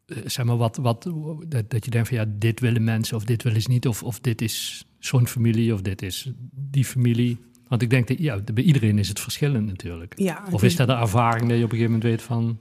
eh, 0.07 0.17
zeg 0.25 0.45
maar, 0.45 0.57
wat, 0.57 0.77
wat, 0.77 1.03
dat, 1.49 1.71
dat 1.71 1.85
je 1.85 1.91
denkt 1.91 2.09
van 2.09 2.17
ja, 2.17 2.25
dit 2.39 2.61
willen 2.61 2.85
mensen 2.85 3.17
of 3.17 3.25
dit 3.25 3.43
willen 3.43 3.63
ze 3.63 3.71
niet. 3.71 3.87
Of, 3.89 4.03
of 4.03 4.21
dit 4.21 4.43
is 4.43 4.87
zo'n 4.99 5.27
familie 5.27 5.75
of 5.75 5.81
dit 5.83 6.03
is 6.03 6.31
die 6.71 6.85
familie. 6.85 7.39
Want 7.75 7.87
ik 7.87 7.93
denk 7.93 8.09
dat 8.09 8.19
ja, 8.19 8.39
bij 8.55 8.65
iedereen 8.65 8.99
is 8.99 9.09
het 9.09 9.21
verschillend 9.21 9.67
natuurlijk. 9.67 10.13
Ja, 10.17 10.43
Of 10.51 10.63
is 10.63 10.77
dat 10.77 10.87
de 10.87 10.93
ervaring 10.95 11.49
dat 11.49 11.59
je 11.59 11.65
op 11.65 11.71
een 11.73 11.77
gegeven 11.79 11.93
moment 11.93 12.03
weet 12.11 12.23
van... 12.23 12.59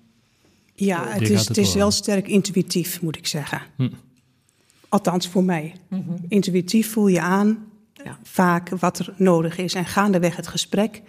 Ja, 0.75 1.07
het 1.07 1.21
is, 1.21 1.39
het 1.39 1.47
het 1.47 1.57
is 1.57 1.73
wel 1.73 1.91
sterk 1.91 2.27
intuïtief, 2.27 3.01
moet 3.01 3.17
ik 3.17 3.27
zeggen. 3.27 3.61
Hm. 3.75 3.89
Althans 4.89 5.27
voor 5.27 5.43
mij. 5.43 5.73
Intuïtief 6.27 6.91
voel 6.91 7.07
je 7.07 7.21
aan 7.21 7.57
Ja. 8.03 8.17
vaak 8.23 8.69
wat 8.69 8.99
er 8.99 9.13
nodig 9.17 9.57
is. 9.57 9.73
En 9.73 9.85
gaandeweg 9.85 10.35
het 10.35 10.47
gesprek 10.47 11.01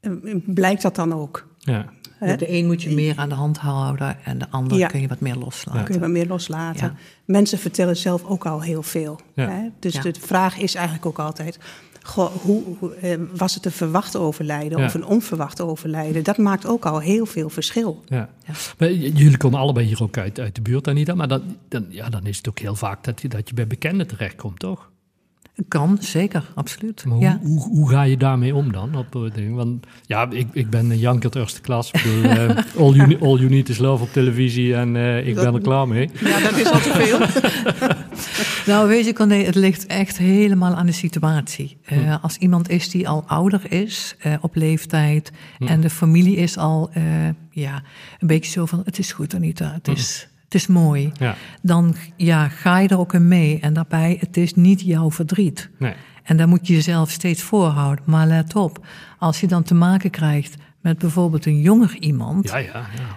eh, 0.00 0.10
blijkt 0.46 0.82
dat 0.82 0.94
dan 0.94 1.12
ook. 1.14 1.48
Ja? 1.58 1.92
De 2.20 2.52
een 2.52 2.66
moet 2.66 2.82
je 2.82 2.90
meer 2.94 3.16
aan 3.16 3.28
de 3.28 3.34
hand 3.34 3.58
houden. 3.58 4.24
En 4.24 4.38
de 4.38 4.48
ander 4.50 4.78
Ja. 4.78 4.86
kun 4.88 5.00
je 5.00 5.08
wat 5.08 5.20
meer 5.20 5.36
loslaten. 5.36 5.84
kun 5.84 5.94
je 5.94 6.00
wat 6.00 6.08
meer 6.10 6.26
loslaten. 6.26 6.86
Ja. 6.86 6.94
Mensen 7.24 7.58
vertellen 7.58 7.96
zelf 7.96 8.24
ook 8.24 8.46
al 8.46 8.62
heel 8.62 8.82
veel. 8.82 9.20
Ja. 9.34 9.48
Hè? 9.48 9.68
Dus 9.78 9.94
Ja. 9.94 10.02
de 10.02 10.14
vraag 10.20 10.58
is 10.58 10.74
eigenlijk 10.74 11.06
ook 11.06 11.18
altijd... 11.18 11.58
Goh, 12.02 12.34
hoe, 12.34 12.62
hoe, 12.78 12.94
eh, 12.94 13.18
was 13.36 13.54
het 13.54 13.64
een 13.64 13.70
verwacht 13.72 14.16
overlijden 14.16 14.78
Ja. 14.78 14.84
of 14.84 14.94
een 14.94 15.04
onverwacht 15.04 15.60
overlijden? 15.60 16.24
Dat 16.24 16.36
maakt 16.38 16.66
ook 16.66 16.86
al 16.86 16.98
heel 16.98 17.26
veel 17.26 17.48
verschil. 17.50 18.02
ja. 18.06 18.28
Ja. 18.46 18.54
Maar 18.78 18.92
jullie 18.92 19.36
komen 19.36 19.58
allebei 19.58 19.86
hier 19.86 20.02
ook 20.02 20.18
uit, 20.18 20.40
uit 20.40 20.54
de 20.54 20.62
buurt, 20.62 20.88
Anita. 20.88 21.14
Maar 21.14 21.28
dan, 21.28 21.42
dan, 21.68 21.86
ja, 21.88 22.08
dan 22.08 22.26
is 22.26 22.36
het 22.36 22.48
ook 22.48 22.58
heel 22.58 22.74
vaak 22.76 23.04
dat 23.04 23.20
je, 23.22 23.28
dat 23.28 23.48
je 23.48 23.54
bij 23.54 23.66
bekenden 23.66 24.06
terechtkomt, 24.06 24.58
toch? 24.58 24.90
Kan, 25.68 25.98
zeker, 26.00 26.44
absoluut. 26.54 27.04
Maar 27.04 27.14
hoe, 27.14 27.24
ja. 27.24 27.38
hoe, 27.42 27.60
hoe 27.60 27.90
ga 27.90 28.02
je 28.02 28.16
daarmee 28.16 28.54
om 28.54 28.72
dan? 28.72 28.94
Op, 28.94 29.14
eh, 29.14 29.34
ding? 29.34 29.54
Want 29.54 29.86
ja, 30.06 30.30
ik, 30.30 30.46
ik 30.52 30.70
ben 30.70 30.90
een 30.90 30.98
jankert 30.98 31.34
eerste 31.34 31.60
klas. 31.60 31.90
Ik 31.90 32.02
bedoel, 32.02 32.30
eh, 32.30 32.48
all, 32.82 32.92
you, 32.92 33.20
all 33.20 33.36
You 33.36 33.48
Need 33.48 33.68
Is 33.68 33.78
Love 33.78 34.02
op 34.02 34.12
televisie 34.12 34.74
en 34.74 34.96
eh, 34.96 35.26
ik 35.26 35.34
ben 35.34 35.54
er 35.54 35.60
klaar 35.60 35.88
mee. 35.88 36.10
Ja, 36.20 36.40
dat 36.40 36.56
is 36.56 36.70
al 36.70 36.80
te 36.80 36.92
veel. 36.92 37.18
Nou, 38.66 38.88
weet 38.88 39.04
je, 39.04 39.12
Corné, 39.12 39.34
het 39.34 39.54
ligt 39.54 39.86
echt 39.86 40.18
helemaal 40.18 40.74
aan 40.74 40.86
de 40.86 40.92
situatie. 40.92 41.76
Hm. 41.84 42.16
Als 42.22 42.36
iemand 42.36 42.68
is 42.68 42.88
die 42.88 43.08
al 43.08 43.24
ouder 43.26 43.72
is, 43.72 44.16
op 44.40 44.54
leeftijd, 44.54 45.32
Hm. 45.58 45.66
en 45.66 45.80
de 45.80 45.90
familie 45.90 46.36
is 46.36 46.56
al 46.56 46.90
ja, 47.50 47.82
een 48.18 48.26
beetje 48.26 48.50
zo 48.50 48.66
van: 48.66 48.82
het 48.84 48.98
is 48.98 49.12
goed, 49.12 49.34
Anita, 49.34 49.72
het 49.72 49.88
is, 49.88 50.28
het 50.50 50.60
is 50.60 50.66
mooi. 50.66 51.12
Ja, 51.18 51.34
Dan 51.62 51.94
ja, 52.16 52.48
ga 52.48 52.78
je 52.78 52.88
er 52.88 52.98
ook 52.98 53.14
in 53.14 53.28
mee. 53.28 53.58
En 53.60 53.72
daarbij, 53.72 54.16
het 54.20 54.36
is 54.36 54.54
niet 54.54 54.80
jouw 54.80 55.10
verdriet. 55.10 55.70
nee. 55.78 55.94
En 56.22 56.36
daar 56.36 56.48
moet 56.48 56.66
je 56.66 56.72
jezelf 56.74 57.10
steeds 57.10 57.42
voorhouden. 57.42 58.04
Maar 58.06 58.26
let 58.26 58.56
op, 58.56 58.86
als 59.18 59.40
je 59.40 59.46
dan 59.46 59.62
te 59.62 59.74
maken 59.74 60.10
krijgt 60.10 60.54
met 60.80 60.98
bijvoorbeeld 60.98 61.46
een 61.46 61.60
jonger 61.60 61.96
iemand. 61.98 62.48
Ja, 62.48 62.56
ja, 62.56 62.72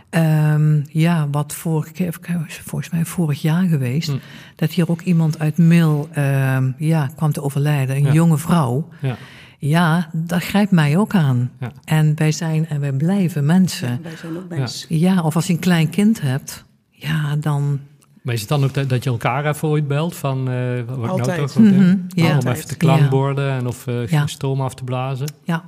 ja. 0.10 0.54
Ehm, 0.54 0.82
ja, 0.88 1.28
wat 1.32 1.54
vorig, 1.54 1.92
keer- 1.92 2.18
volgens 2.48 2.90
mij 2.90 3.06
vorig 3.06 3.42
jaar 3.42 3.64
geweest. 3.68 4.10
Hm. 4.10 4.18
Dat 4.56 4.72
hier 4.72 4.90
ook 4.90 5.02
iemand 5.02 5.40
uit 5.40 5.58
Mil 5.58 6.10
ehm, 6.12 6.72
ja, 6.78 7.10
kwam 7.16 7.32
te 7.32 7.42
overlijden. 7.44 7.96
Een 7.96 8.04
Ja. 8.04 8.12
jonge 8.14 8.38
vrouw. 8.38 8.90
ja. 9.02 9.16
Ja, 9.60 10.10
dat 10.14 10.44
grijpt 10.44 10.72
mij 10.72 10.98
ook 10.98 11.16
aan. 11.16 11.52
Ja. 11.60 11.72
En 11.86 12.16
wij 12.16 12.32
zijn 12.32 12.68
en 12.68 12.80
wij 12.80 12.92
blijven 12.92 13.46
mensen. 13.46 14.00
Wij 14.04 14.16
zijn 14.16 14.38
ook 14.38 14.50
mensen. 14.50 14.98
Ja, 15.00 15.22
of 15.22 15.36
als 15.36 15.48
je 15.48 15.54
een 15.54 15.60
klein 15.60 15.90
kind 15.90 16.22
hebt. 16.22 16.66
Ja, 17.08 17.36
dan... 17.36 17.80
Maar 18.22 18.34
is 18.34 18.40
het 18.40 18.50
dan 18.50 18.64
ook 18.64 18.74
dat, 18.74 18.90
dat 18.90 19.04
je 19.04 19.10
elkaar 19.10 19.46
even 19.46 19.68
ooit 19.68 19.88
belt 19.88 20.16
van 20.16 20.50
eh 20.50 20.76
wat 20.86 20.98
nou 20.98 21.08
Altijd. 21.10 21.38
toch 21.40 21.54
wat, 21.54 21.64
hè? 21.66 21.72
Mhm, 21.72 21.98
ja. 22.08 22.26
om 22.30 22.36
Altijd. 22.36 22.56
even 22.56 22.68
te 22.68 22.78
klankborden 22.78 23.52
en 23.52 23.68
of 23.68 23.88
eh 23.88 24.08
Ja. 24.08 24.28
stoom 24.28 24.62
af 24.62 24.74
te 24.76 24.84
blazen? 24.84 25.28
Ja, 25.44 25.64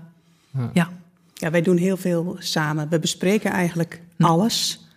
Ja. 0.52 0.70
ja. 0.74 0.90
Ja, 1.34 1.52
wij 1.52 1.62
doen 1.62 1.78
heel 1.78 1.98
veel 1.98 2.36
samen. 2.40 2.90
We 2.90 3.00
bespreken 3.00 3.52
eigenlijk 3.52 4.02
alles. 4.20 4.88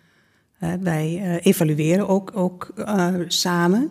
Hè, 0.58 0.78
wij 0.78 1.20
eh, 1.22 1.46
evalueren 1.46 2.08
ook, 2.08 2.30
ook 2.34 2.72
eh, 2.76 3.14
samen. 3.28 3.90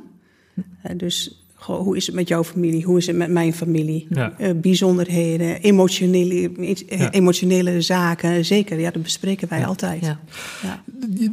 Hè, 0.77 0.95
dus 0.95 1.45
goh, 1.59 1.79
hoe 1.79 1.95
is 1.97 2.05
het 2.05 2.15
met 2.15 2.27
jouw 2.27 2.43
familie? 2.43 2.83
Hoe 2.83 2.97
is 2.97 3.07
het 3.07 3.15
met 3.15 3.29
mijn 3.31 3.53
familie? 3.53 4.07
Ja. 4.09 4.33
Eh, 4.37 4.49
bijzonderheden, 4.55 5.61
emotionele, 5.61 6.51
eh, 6.87 6.99
Ja. 6.99 7.11
emotionele 7.11 7.81
zaken. 7.81 8.45
Zeker, 8.45 8.79
ja, 8.79 8.91
dat 8.91 9.03
bespreken 9.03 9.49
wij 9.49 9.65
altijd. 9.65 10.01
ja. 10.05 10.19
Ja. 10.63 10.83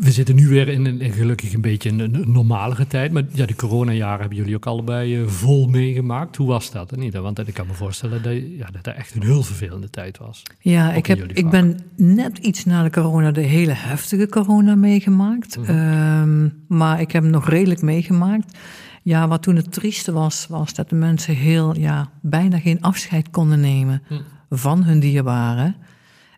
We 0.01 0.11
zitten 0.11 0.35
nu 0.35 0.49
weer 0.49 0.69
in 0.69 0.85
een 0.85 1.01
in 1.01 1.13
gelukkig 1.13 1.53
een 1.53 1.61
beetje 1.61 1.89
een, 1.91 1.99
een 1.99 2.25
normalere 2.27 2.87
tijd. 2.87 3.13
Maar 3.13 3.23
ja, 3.33 3.47
de 3.47 3.55
coronajaren 3.55 4.21
hebben 4.21 4.39
jullie 4.39 4.55
ook 4.55 4.67
allebei 4.67 5.17
eh, 5.17 5.27
vol 5.27 5.67
meegemaakt. 5.69 6.37
Hoe 6.37 6.47
was 6.47 6.71
dat? 6.71 6.97
Niet? 6.97 7.15
Want 7.15 7.49
ik 7.49 7.55
kan 7.55 7.67
me 7.67 7.73
voorstellen 7.75 8.23
dat, 8.23 8.33
ja, 8.59 8.67
dat 8.73 8.85
dat 8.85 8.95
echt 8.95 9.15
een 9.15 9.23
heel 9.23 9.43
vervelende 9.43 9.91
tijd 9.91 10.19
was. 10.19 10.43
Ja, 10.61 10.89
Ook 10.91 10.97
ik, 10.97 11.07
heb, 11.07 11.33
ik 11.33 11.51
ben 11.51 11.79
net 11.97 12.39
iets 12.39 12.65
na 12.65 12.83
de 12.83 12.91
corona 12.91 13.31
de 13.31 13.41
hele 13.41 13.73
heftige 13.73 14.29
corona 14.29 14.75
meegemaakt. 14.75 15.57
Mhm. 15.59 15.71
Ehm, 15.71 16.49
maar 16.69 17.01
ik 17.01 17.13
heb 17.13 17.23
hem 17.23 17.33
nog 17.33 17.49
redelijk 17.49 17.83
meegemaakt. 17.83 18.59
Ja, 19.07 19.29
wat 19.29 19.43
toen 19.43 19.57
het 19.57 19.73
trieste 19.73 20.13
was, 20.13 20.47
was 20.49 20.75
dat 20.75 20.89
de 20.89 20.95
mensen 20.95 21.35
heel, 21.35 21.79
ja, 21.79 22.11
bijna 22.21 22.59
geen 22.59 22.83
afscheid 22.83 23.31
konden 23.31 23.61
nemen 23.61 24.03
Mhm. 24.09 24.21
van 24.51 24.85
hun 24.85 25.01
dierbaren. 25.01 25.77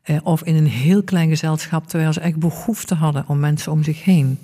Eh, 0.02 0.16
of 0.22 0.42
in 0.42 0.54
een 0.56 0.66
heel 0.66 1.02
klein 1.02 1.28
gezelschap, 1.28 1.86
terwijl 1.88 2.12
ze 2.12 2.20
echt 2.20 2.36
behoefte 2.36 2.94
hadden 2.94 3.24
om 3.28 3.38
mensen 3.38 3.72
om 3.72 3.82
zich 3.82 4.04
heen. 4.04 4.38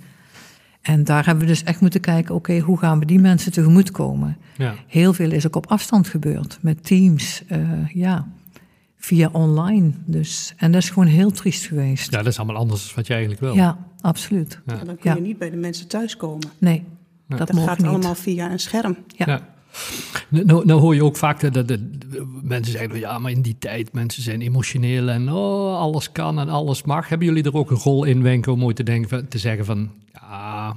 En 0.82 1.04
daar 1.04 1.24
hebben 1.26 1.44
we 1.44 1.50
dus 1.50 1.62
echt 1.64 1.80
moeten 1.80 2.00
kijken, 2.00 2.34
oké, 2.34 2.58
hoe 2.58 2.78
gaan 2.78 2.98
we 2.98 3.06
die 3.06 3.18
mensen 3.18 3.52
tegemoetkomen? 3.52 4.36
Ja. 4.56 4.74
Heel 4.86 5.12
veel 5.12 5.30
is 5.30 5.46
ook 5.46 5.56
op 5.56 5.66
afstand 5.66 6.08
gebeurd, 6.08 6.58
met 6.60 6.84
teams, 6.84 7.42
eh, 7.48 7.88
ja, 7.94 8.26
via 8.98 9.28
online. 9.32 9.90
Dus, 10.04 10.54
en 10.56 10.72
dat 10.72 10.82
is 10.82 10.88
gewoon 10.90 11.08
heel 11.08 11.30
triest 11.30 11.64
geweest. 11.66 12.10
ja, 12.10 12.16
dat 12.18 12.26
is 12.26 12.38
allemaal 12.38 12.56
anders 12.56 12.84
dan 12.86 12.92
wat 12.96 13.06
je 13.06 13.12
eigenlijk 13.12 13.42
wil. 13.42 13.54
Ja, 13.54 13.78
absoluut. 14.00 14.60
Ja. 14.66 14.74
Dan 14.74 14.98
kun 14.98 15.10
je 15.10 15.16
Ja. 15.18 15.24
niet 15.26 15.38
bij 15.38 15.50
de 15.50 15.56
mensen 15.56 15.88
thuiskomen. 15.88 16.48
Nee, 16.58 16.84
dat, 17.36 17.56
gaat 17.56 17.78
niet. 17.78 17.86
allemaal 17.86 18.14
via 18.14 18.50
een 18.50 18.60
scherm. 18.60 18.96
Ja. 19.06 19.26
Ja. 19.26 19.50
Nou, 20.28 20.66
nou 20.66 20.80
hoor 20.80 20.94
je 20.94 21.04
ook 21.04 21.16
vaak 21.16 21.40
dat, 21.40 21.54
dat, 21.54 21.68
dat 21.68 21.78
mensen 22.42 22.72
zeggen, 22.72 22.98
ja, 22.98 23.18
maar 23.18 23.30
in 23.30 23.42
die 23.42 23.58
tijd, 23.58 23.92
mensen 23.92 24.22
zijn 24.22 24.40
emotioneel 24.40 25.08
en 25.08 25.32
oh, 25.32 25.76
alles 25.78 26.12
kan 26.12 26.38
en 26.38 26.48
alles 26.48 26.82
mag. 26.82 27.08
Hebben 27.08 27.26
jullie 27.26 27.42
er 27.42 27.54
ook 27.54 27.70
een 27.70 27.76
rol 27.76 28.04
in, 28.04 28.22
Wenko, 28.22 28.52
om 28.52 28.64
ooit 28.64 28.76
te, 28.76 28.82
denken, 28.82 29.28
te 29.28 29.38
zeggen 29.38 29.64
van, 29.64 29.90
ja, 30.12 30.76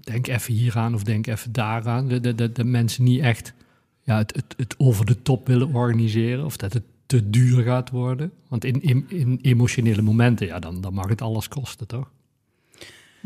denk 0.00 0.26
even 0.26 0.54
hieraan 0.54 0.94
of 0.94 1.02
denk 1.02 1.26
even 1.26 1.52
daaraan. 1.52 2.08
Dat, 2.08 2.22
dat, 2.22 2.38
dat, 2.38 2.54
dat 2.54 2.66
mensen 2.66 3.04
niet 3.04 3.20
echt 3.20 3.54
ja, 4.02 4.16
het, 4.16 4.34
het, 4.34 4.54
het 4.56 4.74
over 4.78 5.06
de 5.06 5.22
top 5.22 5.46
willen 5.46 5.74
organiseren 5.74 6.44
of 6.44 6.56
dat 6.56 6.72
het 6.72 6.82
te 7.06 7.30
duur 7.30 7.62
gaat 7.62 7.90
worden. 7.90 8.32
Want 8.48 8.64
in, 8.64 8.82
in, 8.82 9.04
in 9.08 9.38
emotionele 9.42 10.02
momenten, 10.02 10.46
ja, 10.46 10.58
dan, 10.58 10.80
dan 10.80 10.94
mag 10.94 11.08
het 11.08 11.22
alles 11.22 11.48
kosten, 11.48 11.86
toch? 11.86 12.10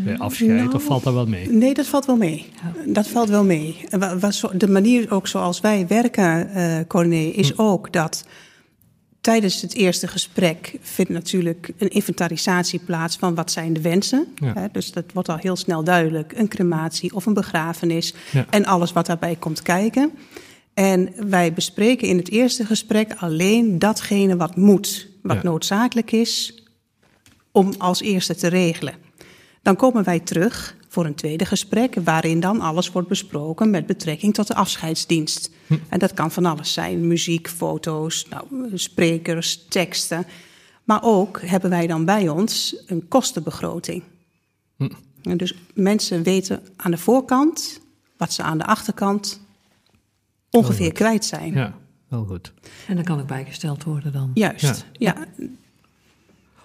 Bij 0.04 0.18
afscheid, 0.18 0.50
Nou, 0.50 0.74
of 0.74 0.82
valt 0.84 1.04
dat 1.04 1.14
wel 1.14 1.26
mee? 1.26 1.48
Nee, 1.50 1.74
dat 1.74 1.86
valt 1.86 2.06
wel 2.06 2.16
mee. 2.16 2.46
Dat 2.86 3.06
valt 3.08 3.28
wel 3.28 3.44
mee. 3.44 3.76
De 4.56 4.68
manier 4.68 5.10
ook 5.10 5.26
zoals 5.28 5.60
wij 5.60 5.86
werken, 5.86 6.50
eh 6.50 6.78
Corné, 6.88 7.16
is 7.24 7.50
Hm. 7.50 7.60
ook 7.60 7.92
dat 7.92 8.24
tijdens 9.20 9.60
het 9.62 9.74
eerste 9.74 10.06
gesprek 10.08 10.78
vindt 10.80 11.10
natuurlijk 11.10 11.72
een 11.78 11.88
inventarisatie 11.90 12.78
plaats 12.84 13.16
van 13.16 13.34
wat 13.34 13.50
zijn 13.50 13.72
de 13.72 13.80
wensen. 13.80 14.26
Ja. 14.34 14.52
Hè, 14.54 14.66
dus 14.72 14.92
dat 14.92 15.04
wordt 15.14 15.28
al 15.28 15.36
heel 15.36 15.56
snel 15.56 15.84
duidelijk. 15.84 16.32
Een 16.36 16.48
crematie 16.48 17.14
of 17.14 17.26
een 17.26 17.34
begrafenis 17.34 18.14
Ja. 18.32 18.46
en 18.50 18.64
alles 18.64 18.92
wat 18.92 19.06
daarbij 19.06 19.36
komt 19.38 19.62
kijken. 19.62 20.10
En 20.74 21.12
wij 21.28 21.52
bespreken 21.52 22.08
in 22.08 22.16
het 22.16 22.30
eerste 22.30 22.64
gesprek 22.64 23.14
alleen 23.18 23.78
datgene 23.78 24.36
wat 24.36 24.56
moet, 24.56 25.08
wat 25.22 25.36
Ja. 25.36 25.42
noodzakelijk 25.42 26.12
is 26.12 26.64
om 27.52 27.72
als 27.78 28.00
eerste 28.00 28.34
te 28.34 28.48
regelen. 28.48 28.94
Dan 29.62 29.76
komen 29.76 30.04
wij 30.04 30.20
terug 30.20 30.76
voor 30.88 31.04
een 31.04 31.14
tweede 31.14 31.44
gesprek, 31.44 31.94
waarin 32.04 32.40
dan 32.40 32.60
alles 32.60 32.90
wordt 32.90 33.08
besproken 33.08 33.70
met 33.70 33.86
betrekking 33.86 34.34
tot 34.34 34.46
de 34.46 34.54
afscheidsdienst. 34.54 35.50
En 35.88 35.98
dat 35.98 36.14
kan 36.14 36.30
van 36.30 36.44
alles 36.44 36.72
zijn: 36.72 37.06
muziek, 37.06 37.48
foto's, 37.48 38.26
nou, 38.28 38.70
sprekers, 38.74 39.64
teksten. 39.68 40.26
Maar 40.84 41.02
ook 41.02 41.40
hebben 41.42 41.70
wij 41.70 41.86
dan 41.86 42.04
bij 42.04 42.28
ons 42.28 42.76
een 42.86 43.08
kostenbegroting. 43.08 44.02
En 45.22 45.36
dus 45.36 45.54
mensen 45.74 46.22
weten 46.22 46.62
aan 46.76 46.90
de 46.90 46.98
voorkant 46.98 47.80
wat 48.16 48.32
ze 48.32 48.42
aan 48.42 48.58
de 48.58 48.66
achterkant 48.66 49.40
ongeveer 50.50 50.92
kwijt 50.92 51.24
zijn. 51.24 51.52
Ja, 51.52 51.74
wel 52.08 52.24
goed. 52.24 52.52
En 52.86 52.96
dat 52.96 53.04
kan 53.04 53.20
ook 53.20 53.26
bijgesteld 53.26 53.84
worden 53.84 54.12
dan. 54.12 54.30
Juist, 54.34 54.86
ja. 54.92 55.26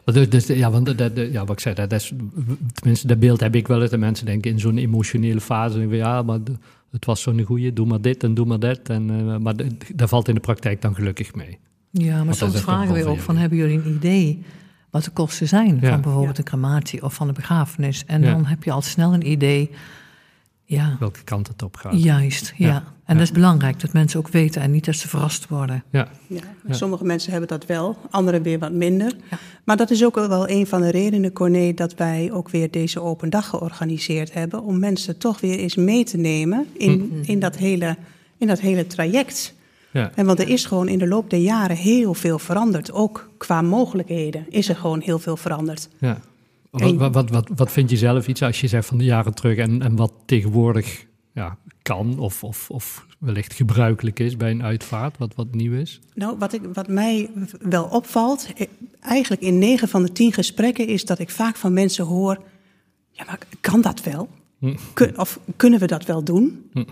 Dus, 0.06 0.30
dus, 0.30 0.48
ja, 0.48 0.72
want 0.72 0.86
dat, 0.86 0.98
dat- 0.98 1.32
ja, 1.32 1.40
wat 1.46 1.52
ik 1.52 1.60
zei, 1.60 1.76
dat 1.76 1.92
is, 1.92 2.14
tenminste, 2.74 3.08
dat 3.08 3.20
beeld 3.20 3.40
heb 3.40 3.56
ik 3.56 3.68
wel 3.68 3.82
eens. 3.82 3.92
Dat 3.92 4.00
mensen 4.00 4.26
denken 4.26 4.52
in 4.52 4.60
zo'n 4.60 4.78
emotionele 4.78 5.42
fase, 5.42 5.74
van, 5.78 5.96
ja, 5.96 6.22
maar 6.22 6.44
de- 6.44 6.56
het 6.92 7.06
was 7.06 7.22
zo'n 7.22 7.42
goeie, 7.42 7.74
doe 7.74 7.86
maar 7.86 8.02
dit 8.02 8.24
en 8.24 8.34
doe 8.34 8.46
maar 8.46 8.60
dat. 8.60 8.80
En, 8.90 9.10
eh, 9.10 9.38
maar 9.38 9.56
de- 9.56 9.68
dat 9.96 10.10
valt 10.10 10.28
in 10.28 10.34
de 10.36 10.40
praktijk 10.42 10.82
dan 10.82 10.96
gelukkig 10.96 11.36
mee. 11.36 11.58
Ja, 11.92 12.24
maar 12.24 12.36
soms 12.36 12.62
vragen 12.62 12.94
we 12.94 13.06
ook 13.06 13.20
van, 13.20 13.38
hebben 13.38 13.58
jullie 13.58 13.78
een 13.78 13.94
idee 13.96 14.44
wat 14.90 15.04
de 15.04 15.12
kosten 15.12 15.48
zijn 15.48 15.78
Ja. 15.82 15.90
van 15.92 16.02
bijvoorbeeld 16.02 16.36
de 16.36 16.44
crematie 16.44 17.04
of 17.04 17.14
van 17.14 17.28
de 17.28 17.34
begrafenis? 17.34 18.04
En 18.06 18.22
Ja. 18.22 18.32
dan 18.32 18.46
heb 18.46 18.64
je 18.64 18.72
al 18.72 18.82
snel 18.82 19.14
een 19.14 19.32
idee. 19.32 19.70
Ja, 20.68 20.96
Welke 21.00 21.24
kant 21.24 21.48
het 21.48 21.64
op 21.64 21.76
gaat. 21.78 22.04
juist. 22.04 22.54
Ja. 22.58 22.68
Ja. 22.68 22.74
En 22.76 22.84
Ja. 23.06 23.14
dat 23.14 23.22
is 23.22 23.32
belangrijk, 23.32 23.80
dat 23.80 23.94
mensen 23.94 24.20
ook 24.20 24.28
weten 24.28 24.62
en 24.62 24.72
niet 24.72 24.86
dat 24.86 24.96
ze 24.96 25.08
verrast 25.08 25.48
worden. 25.48 25.84
Ja, 25.90 26.08
Ja, 26.28 26.40
sommige 26.70 27.04
mensen 27.06 27.32
hebben 27.32 27.50
dat 27.50 27.66
wel, 27.66 27.98
anderen 28.10 28.42
weer 28.42 28.60
wat 28.60 28.72
minder. 28.72 29.16
Ja. 29.32 29.38
Maar 29.64 29.78
dat 29.78 29.92
is 29.92 30.04
ook 30.06 30.16
wel 30.16 30.50
een 30.50 30.68
van 30.68 30.82
de 30.82 30.92
redenen, 30.92 31.34
Corné, 31.34 31.74
dat 31.74 31.94
wij 31.96 32.30
ook 32.32 32.50
weer 32.50 32.72
deze 32.72 33.02
open 33.02 33.30
dag 33.30 33.50
georganiseerd 33.50 34.34
hebben. 34.34 34.64
Om 34.64 34.80
mensen 34.80 35.18
toch 35.18 35.40
weer 35.40 35.58
eens 35.60 35.76
mee 35.76 36.04
te 36.04 36.18
nemen 36.18 36.68
in, 36.78 37.12
in, 37.22 37.40
dat, 37.40 37.56
hele, 37.58 37.98
in 38.38 38.48
dat 38.48 38.60
hele 38.60 38.88
traject. 38.88 39.54
ja. 39.92 40.12
En 40.16 40.26
want 40.26 40.40
er 40.40 40.50
is 40.50 40.66
gewoon 40.66 40.88
in 40.88 41.00
de 41.00 41.08
loop 41.08 41.30
der 41.30 41.40
jaren 41.40 41.78
heel 41.78 42.14
veel 42.14 42.40
veranderd. 42.40 42.92
Ook 42.92 43.30
qua 43.38 43.62
mogelijkheden 43.62 44.46
is 44.50 44.70
er 44.70 44.76
gewoon 44.76 45.00
heel 45.02 45.20
veel 45.20 45.38
veranderd. 45.38 45.90
ja. 46.00 46.20
Wat, 46.80 46.96
wat, 46.96 47.14
wat, 47.14 47.30
wat, 47.30 47.50
wat 47.56 47.72
vind 47.72 47.90
je 47.90 47.98
zelf 47.98 48.28
iets 48.28 48.42
als 48.42 48.62
je 48.62 48.68
zegt 48.68 48.88
van 48.88 48.98
de 48.98 49.04
jaren 49.04 49.34
terug 49.34 49.58
en, 49.58 49.82
en 49.82 49.96
wat 49.96 50.14
tegenwoordig 50.26 51.06
ja, 51.34 51.58
kan 51.82 52.20
of, 52.20 52.44
of, 52.44 52.70
of 52.70 53.06
wellicht 53.20 53.54
gebruikelijk 53.54 54.20
is 54.20 54.38
bij 54.38 54.52
een 54.52 54.64
uitvaart, 54.64 55.18
wat, 55.18 55.36
wat 55.36 55.56
nieuw 55.56 55.74
is? 55.74 56.00
Nou, 56.14 56.38
wat, 56.38 56.54
ik, 56.54 56.62
wat 56.74 56.88
mij 56.88 57.30
wel 57.60 57.84
opvalt, 57.86 58.54
eh, 58.56 58.68
eigenlijk 59.00 59.42
in 59.42 59.58
negen 59.60 59.88
van 59.88 60.04
de 60.04 60.12
tien 60.12 60.34
gesprekken, 60.34 60.88
is 60.88 61.06
dat 61.06 61.20
ik 61.20 61.30
vaak 61.30 61.56
van 61.56 61.74
mensen 61.74 62.06
hoor: 62.06 62.44
ja, 63.12 63.24
maar 63.26 63.40
kan 63.62 63.82
dat 63.82 64.04
wel? 64.04 64.30
Hm. 64.60 64.76
Kun, 64.94 65.20
of 65.20 65.40
kunnen 65.56 65.80
we 65.80 65.88
dat 65.88 66.06
wel 66.06 66.24
doen? 66.24 66.70
Hm. 66.72 66.84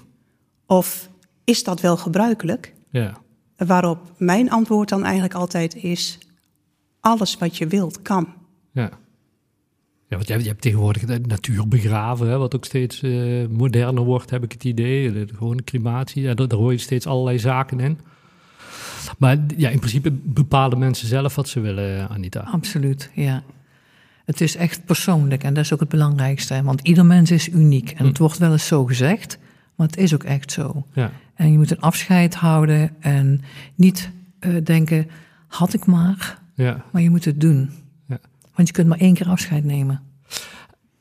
Of 0.66 1.10
is 1.44 1.64
dat 1.64 1.82
wel 1.82 1.98
gebruikelijk? 1.98 2.74
Ja, 2.90 3.22
Waarop 3.58 4.00
mijn 4.18 4.52
antwoord 4.52 4.90
dan 4.90 5.04
eigenlijk 5.04 5.34
altijd 5.34 5.76
is: 5.76 6.18
alles 7.00 7.38
wat 7.38 7.58
je 7.58 7.68
wilt 7.68 8.02
kan. 8.02 8.34
ja. 8.72 9.02
Ja, 10.14 10.20
want 10.20 10.28
je, 10.28 10.34
hebt- 10.34 10.44
je 10.46 10.50
hebt 10.52 10.62
tegenwoordig 10.62 11.06
de 11.06 11.20
natuur 11.28 11.68
begraven, 11.68 12.28
hè, 12.28 12.38
wat 12.38 12.56
ook 12.56 12.66
steeds 12.66 13.02
eh, 13.02 13.12
moderner 13.50 14.04
wordt, 14.04 14.30
heb 14.30 14.44
ik 14.44 14.52
het 14.52 14.64
idee. 14.64 15.12
De, 15.12 15.26
de 15.26 15.34
gewone 15.36 15.64
crematie, 15.64 16.22
ja, 16.24 16.34
daar, 16.34 16.48
daar 16.48 16.60
hoor 16.60 16.72
je 16.72 16.78
steeds 16.78 17.08
allerlei 17.08 17.40
zaken 17.40 17.80
in. 17.80 18.00
Maar 19.18 19.38
ja, 19.58 19.70
in 19.70 19.78
principe 19.80 20.12
bepalen 20.12 20.80
mensen 20.80 21.08
zelf 21.08 21.36
wat 21.36 21.48
ze 21.50 21.60
willen, 21.60 22.10
Anita. 22.10 22.40
Absoluut, 22.40 23.10
ja. 23.14 23.44
Het 24.26 24.42
is 24.42 24.56
echt 24.56 24.86
persoonlijk 24.86 25.44
en 25.44 25.54
dat 25.54 25.64
is 25.64 25.74
ook 25.74 25.80
het 25.80 25.90
belangrijkste. 25.90 26.64
Want 26.64 26.82
ieder 26.82 27.06
mens 27.06 27.32
is 27.32 27.50
uniek. 27.50 27.90
En 27.92 28.06
het 28.06 28.18
wordt 28.18 28.38
wel 28.38 28.52
eens 28.52 28.68
zo 28.68 28.86
gezegd, 28.86 29.38
maar 29.76 29.88
het 29.88 29.98
is 29.98 30.14
ook 30.14 30.24
echt 30.24 30.52
zo. 30.52 30.86
Ja, 30.94 31.12
En 31.36 31.52
je 31.52 31.58
moet 31.58 31.72
een 31.72 31.80
afscheid 31.80 32.36
houden 32.36 32.92
en 33.00 33.42
niet 33.76 34.10
eh, 34.40 34.52
denken, 34.64 35.08
had 35.48 35.74
ik 35.74 35.86
maar, 35.86 36.40
ja. 36.54 36.84
maar 36.92 37.02
je 37.02 37.10
moet 37.10 37.26
het 37.26 37.42
doen. 37.42 37.70
Want 38.56 38.68
je 38.68 38.74
kunt 38.74 38.88
maar 38.88 39.00
één 39.00 39.14
keer 39.14 39.28
afscheid 39.28 39.64
nemen. 39.64 40.02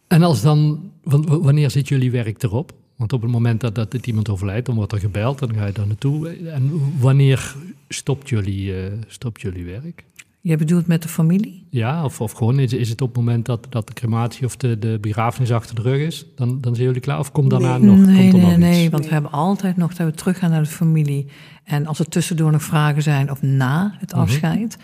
En 0.08 0.22
als 0.22 0.42
dan, 0.42 0.90
wanneer 1.26 1.70
zit 1.70 1.88
jullie 1.88 2.10
werk 2.10 2.42
erop? 2.42 2.72
Want 2.96 3.12
op 3.12 3.22
het 3.22 3.30
moment 3.30 3.60
dat, 3.60 3.74
dat 3.74 4.06
iemand 4.06 4.28
overlijdt, 4.28 4.66
dan 4.66 4.74
wordt 4.74 4.92
er 4.92 4.98
gebeld, 4.98 5.38
dan 5.38 5.54
ga 5.54 5.66
je 5.66 5.72
daar 5.72 5.86
naartoe. 5.86 6.28
En 6.28 6.70
wanneer 7.00 7.54
stopt 7.88 8.28
jullie, 8.28 8.74
eh, 8.84 8.92
stopt 9.06 9.40
jullie 9.40 9.64
werk? 9.64 10.04
Je 10.40 10.56
bedoelt 10.56 10.86
met 10.86 11.02
de 11.02 11.08
familie? 11.08 11.66
Ja, 11.70 12.04
of, 12.04 12.20
of 12.20 12.32
gewoon 12.32 12.58
is, 12.58 12.72
is 12.72 12.88
het 12.88 13.00
op 13.00 13.08
het 13.08 13.16
moment 13.16 13.46
dat, 13.46 13.66
dat 13.70 13.86
de 13.86 13.92
crematie 13.92 14.44
of 14.44 14.56
de, 14.56 14.78
de 14.78 14.98
begrafenis 15.00 15.52
achter 15.52 15.74
de 15.74 15.82
rug 15.82 16.00
is, 16.06 16.26
dan, 16.36 16.60
dan 16.60 16.74
zijn 16.74 16.86
jullie 16.86 17.00
klaar? 17.00 17.18
Of 17.18 17.32
komt 17.32 17.50
daarna 17.50 17.78
Nee. 17.78 17.86
nog, 17.90 18.06
nee, 18.06 18.30
komt 18.30 18.42
er 18.42 18.48
nee, 18.48 18.50
nog 18.50 18.58
nee, 18.58 18.82
iets? 18.82 18.92
want 18.92 19.04
we 19.06 19.12
hebben 19.12 19.30
altijd 19.30 19.76
nog 19.76 19.94
dat 19.94 20.06
we 20.06 20.12
teruggaan 20.14 20.50
naar 20.50 20.62
de 20.62 20.68
familie. 20.68 21.26
En 21.64 21.86
als 21.86 21.98
er 21.98 22.08
tussendoor 22.08 22.52
nog 22.52 22.62
vragen 22.62 23.02
zijn 23.02 23.30
of 23.30 23.42
na 23.42 23.96
het 23.98 24.10
Mhm. 24.12 24.20
afscheid, 24.20 24.76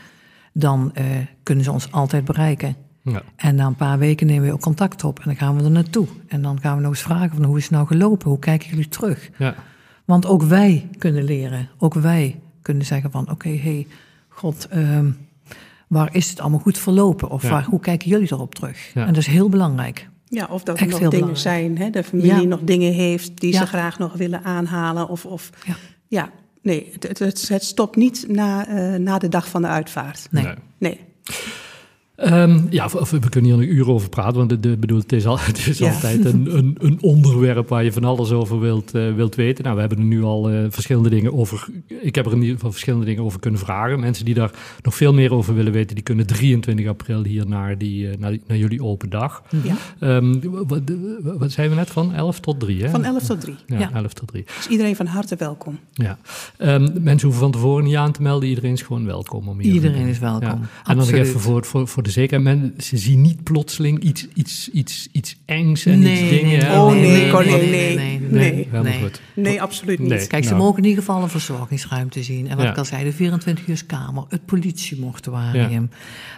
dan 0.59 0.90
eh, 0.94 1.05
kunnen 1.42 1.64
ze 1.64 1.73
ons 1.73 1.92
altijd 1.92 2.25
bereiken. 2.25 2.77
Ja, 3.03 3.23
En 3.37 3.55
na 3.55 3.66
een 3.66 3.75
paar 3.75 3.99
weken 3.99 4.27
nemen 4.27 4.47
we 4.49 4.53
ook 4.53 4.61
contact 4.61 5.05
op 5.05 5.18
en 5.18 5.25
dan 5.25 5.37
gaan 5.37 5.57
we 5.57 5.64
er 5.64 5.71
naartoe. 5.71 6.07
En 6.29 6.42
dan 6.42 6.61
gaan 6.61 6.77
we 6.77 6.83
nog 6.83 6.90
eens 6.90 7.01
vragen 7.03 7.31
van 7.37 7.44
hoe 7.44 7.57
is 7.57 7.62
het 7.62 7.73
nou 7.73 7.87
gelopen? 7.87 8.29
Hoe 8.29 8.38
kijken 8.38 8.68
jullie 8.68 8.88
terug? 8.88 9.31
ja, 9.38 9.55
Want 10.05 10.27
ook 10.27 10.42
wij 10.42 10.88
kunnen 10.99 11.25
leren. 11.25 11.68
Ook 11.79 11.94
wij 11.94 12.40
kunnen 12.62 12.87
zeggen 12.87 13.11
van 13.11 13.31
oké, 13.31 13.49
hey, 13.57 13.87
god, 14.29 14.66
ehm, 14.71 15.11
waar 15.88 16.14
is 16.14 16.31
het 16.31 16.40
allemaal 16.40 16.59
goed 16.61 16.79
verlopen? 16.79 17.31
Of 17.31 17.42
Ja. 17.42 17.49
waar, 17.51 17.64
hoe 17.64 17.81
kijken 17.81 18.09
jullie 18.09 18.33
erop 18.33 18.55
terug? 18.55 18.90
Ja. 18.94 19.01
En 19.01 19.07
dat 19.12 19.16
is 19.23 19.27
heel 19.27 19.49
belangrijk. 19.49 20.09
Ja, 20.25 20.47
of 20.51 20.62
dat 20.62 20.77
er 20.77 20.83
Echt 20.83 20.90
nog 20.90 21.11
dingen 21.11 21.11
belangrijk. 21.33 21.38
zijn, 21.38 21.79
hè, 21.79 21.90
de 21.90 22.05
familie 22.05 22.33
Ja. 22.33 22.42
nog 22.42 22.61
dingen 22.62 22.92
heeft 22.92 23.40
die 23.40 23.53
Ja. 23.53 23.59
ze 23.59 23.66
graag 23.66 23.99
nog 23.99 24.12
willen 24.12 24.44
aanhalen. 24.44 25.09
Of, 25.09 25.25
of 25.27 25.51
Ja. 26.09 26.31
Nee, 26.62 26.88
het, 26.92 27.03
het, 27.03 27.18
het, 27.18 27.49
het 27.49 27.64
stopt 27.64 27.97
niet 27.97 28.25
na, 28.29 28.66
eh, 28.66 28.99
na 28.99 29.18
de 29.18 29.29
dag 29.29 29.49
van 29.49 29.62
de 29.62 29.68
uitvaart. 29.68 30.27
Nee. 30.31 30.44
nee. 30.44 30.55
Nee. 30.79 31.01
Ehm, 32.18 32.61
ja, 32.70 32.88
we 32.88 33.28
kunnen 33.28 33.50
hier 33.50 33.61
een 33.68 33.74
uur 33.74 33.88
over 33.90 34.09
praten, 34.09 34.37
want 34.37 34.48
de, 34.48 34.61
de, 34.61 34.76
bedoel, 34.76 34.98
het 34.98 35.12
is, 35.12 35.26
al, 35.26 35.38
het 35.52 35.66
is 35.66 35.78
Ja. 35.78 35.92
altijd 35.92 36.24
een, 36.24 36.57
een, 36.57 36.76
een 36.81 36.98
onderwerp 37.00 37.68
waar 37.68 37.85
je 37.85 37.92
van 37.92 38.04
alles 38.04 38.31
over 38.31 38.61
wilt, 38.61 38.94
eh, 38.94 39.14
wilt 39.14 39.35
weten. 39.35 39.62
Nou, 39.64 39.74
we 39.74 39.81
hebben 39.81 39.98
er 39.98 40.04
nu 40.04 40.22
al 40.22 40.50
eh, 40.50 40.64
verschillende 40.68 41.09
dingen 41.09 41.35
over. 41.35 41.66
Ik 42.00 42.14
heb 42.14 42.26
er 42.26 42.33
in 42.33 42.40
ieder 42.40 42.54
geval 42.54 42.70
verschillende 42.70 43.04
dingen 43.07 43.22
over 43.22 43.40
kunnen 43.40 43.61
vragen. 43.61 44.00
Mensen 44.00 44.24
die 44.24 44.35
daar 44.35 44.50
nog 44.83 44.94
veel 44.94 45.14
meer 45.14 45.33
over 45.35 45.54
willen 45.54 45.72
weten, 45.72 45.94
die 45.94 46.04
kunnen 46.04 46.26
23 46.26 46.87
april 46.87 47.22
hier 47.24 47.46
naar, 47.48 47.78
die, 47.78 48.11
eh, 48.11 48.18
naar, 48.18 48.37
naar 48.46 48.57
jullie 48.59 48.83
open 48.85 49.11
dag. 49.11 49.42
Ja. 49.62 49.76
Ehm, 50.00 50.35
wat, 50.66 50.81
wat 51.38 51.50
zijn 51.52 51.68
we 51.68 51.74
net 51.74 51.90
van? 51.90 52.14
11 52.14 52.40
tot 52.40 52.61
3, 52.61 52.83
hè? 52.83 52.90
Van 52.90 53.04
11 53.04 53.22
tot 53.26 53.40
3. 53.40 53.54
Ja, 53.66 53.78
Ja. 53.78 53.90
11 53.94 54.12
tot 54.12 54.28
3. 54.28 54.44
Dus 54.57 54.68
iedereen 54.68 54.96
van 54.96 55.07
harte 55.07 55.37
welkom. 55.37 55.78
Ja. 55.92 56.18
Ehm, 56.57 56.83
mensen 57.02 57.20
hoeven 57.28 57.40
van 57.42 57.50
tevoren 57.52 57.85
niet 57.85 57.96
aan 57.96 58.12
te 58.12 58.22
melden. 58.22 58.48
Iedereen 58.48 58.72
is 58.72 58.83
gewoon 58.83 59.04
welkom. 59.07 59.48
Om 59.48 59.61
hier 59.61 59.72
Iedereen 59.72 60.07
is 60.07 60.18
welkom. 60.18 60.48
En 60.48 60.59
dan 60.85 60.96
nog 60.96 61.04
Absoluut. 61.07 61.26
even 61.26 61.40
voor, 61.40 61.64
voor, 61.64 61.88
voor 61.88 62.02
de 62.02 62.08
zekerheid. 62.11 62.42
Men, 62.61 62.75
ze 62.79 62.97
zien 62.97 63.21
niet 63.21 63.42
plotseling 63.42 64.03
iets, 64.03 64.27
iets, 64.35 64.71
iets, 64.73 65.09
iets 65.12 65.37
engs 65.44 65.87
en 65.87 65.99
Nee, 65.99 66.12
iets 66.12 66.21
nee, 66.21 66.31
dingen. 66.42 66.59
nee? 66.59 66.77
Oh, 66.79 66.90
nee, 66.92 67.01
nee, 67.01 67.33
nee, 67.33 67.68
nee, 67.71 67.97
nee. 67.97 68.18
nee, 68.21 68.31
Nee. 68.31 68.55
helemaal 68.55 68.83
nee. 68.83 69.01
goed. 69.03 69.21
Nee, 69.35 69.62
absoluut 69.62 69.99
niet. 69.99 70.09
Nee. 70.09 70.27
Kijk, 70.27 70.44
ze 70.44 70.51
Nou. 70.51 70.62
mogen 70.62 70.79
in 70.83 70.88
ieder 70.88 71.05
geval 71.05 71.23
een 71.23 71.29
verzorgingsruimte 71.29 72.23
zien. 72.23 72.49
En 72.49 72.57
wat 72.57 72.64
Ja. 72.64 72.71
ik 72.71 72.79
al 72.79 72.85
zei, 72.85 73.05
de 73.05 73.12
24-uurskamer, 73.12 74.25
het 74.29 74.44
politiemortuarium. 74.47 75.90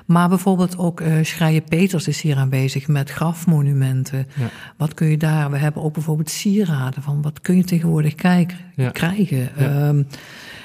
Maar 0.06 0.28
bijvoorbeeld 0.28 0.78
ook 0.78 1.00
eh 1.00 1.12
Schreier 1.22 1.60
Peters 1.60 2.08
is 2.08 2.20
hier 2.20 2.36
aanwezig 2.36 2.88
met 2.88 3.10
grafmonumenten. 3.10 4.26
Ja. 4.36 4.50
Wat 4.76 4.94
kun 4.94 5.06
je 5.08 5.16
daar? 5.16 5.50
We 5.50 5.56
hebben 5.58 5.82
ook 5.82 5.92
bijvoorbeeld 5.94 6.30
sieraden 6.30 7.02
van 7.02 7.22
wat 7.22 7.40
kun 7.40 7.56
je 7.56 7.64
tegenwoordig 7.64 8.14
kijken, 8.14 8.56
Ja. 8.76 8.90
krijgen. 8.90 9.56
Ehm, 9.56 10.02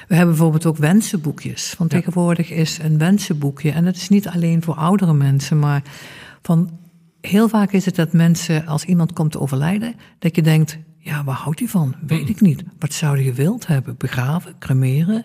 we 0.06 0.14
hebben 0.14 0.34
bijvoorbeeld 0.34 0.66
ook 0.66 0.76
wensenboekjes. 0.76 1.74
Want 1.78 1.92
Ja. 1.92 1.96
tegenwoordig 1.98 2.50
is 2.50 2.78
een 2.82 2.98
wensenboekje, 2.98 3.70
en 3.70 3.84
dat 3.84 3.96
is 3.96 4.08
niet 4.08 4.28
alleen 4.28 4.62
voor 4.62 4.74
oudere 4.74 5.14
mensen, 5.14 5.58
maar 5.58 5.82
van 6.42 6.70
heel 7.20 7.48
vaak 7.48 7.72
is 7.72 7.84
het 7.84 7.94
dat 7.96 8.12
mensen, 8.12 8.66
als 8.66 8.84
iemand 8.84 9.12
komt 9.12 9.32
te 9.32 9.40
overlijden, 9.40 9.94
dat 10.18 10.36
je 10.36 10.42
denkt, 10.42 10.78
ja, 10.98 11.24
waar 11.24 11.34
houdt 11.36 11.58
hij 11.58 11.68
van? 11.68 11.94
Weet 12.06 12.28
ik 12.28 12.40
niet. 12.40 12.62
Wat 12.78 12.92
zou 12.92 13.18
je 13.18 13.24
gewild 13.24 13.66
hebben? 13.66 13.94
Begraven, 13.98 14.54
cremeren? 14.58 15.24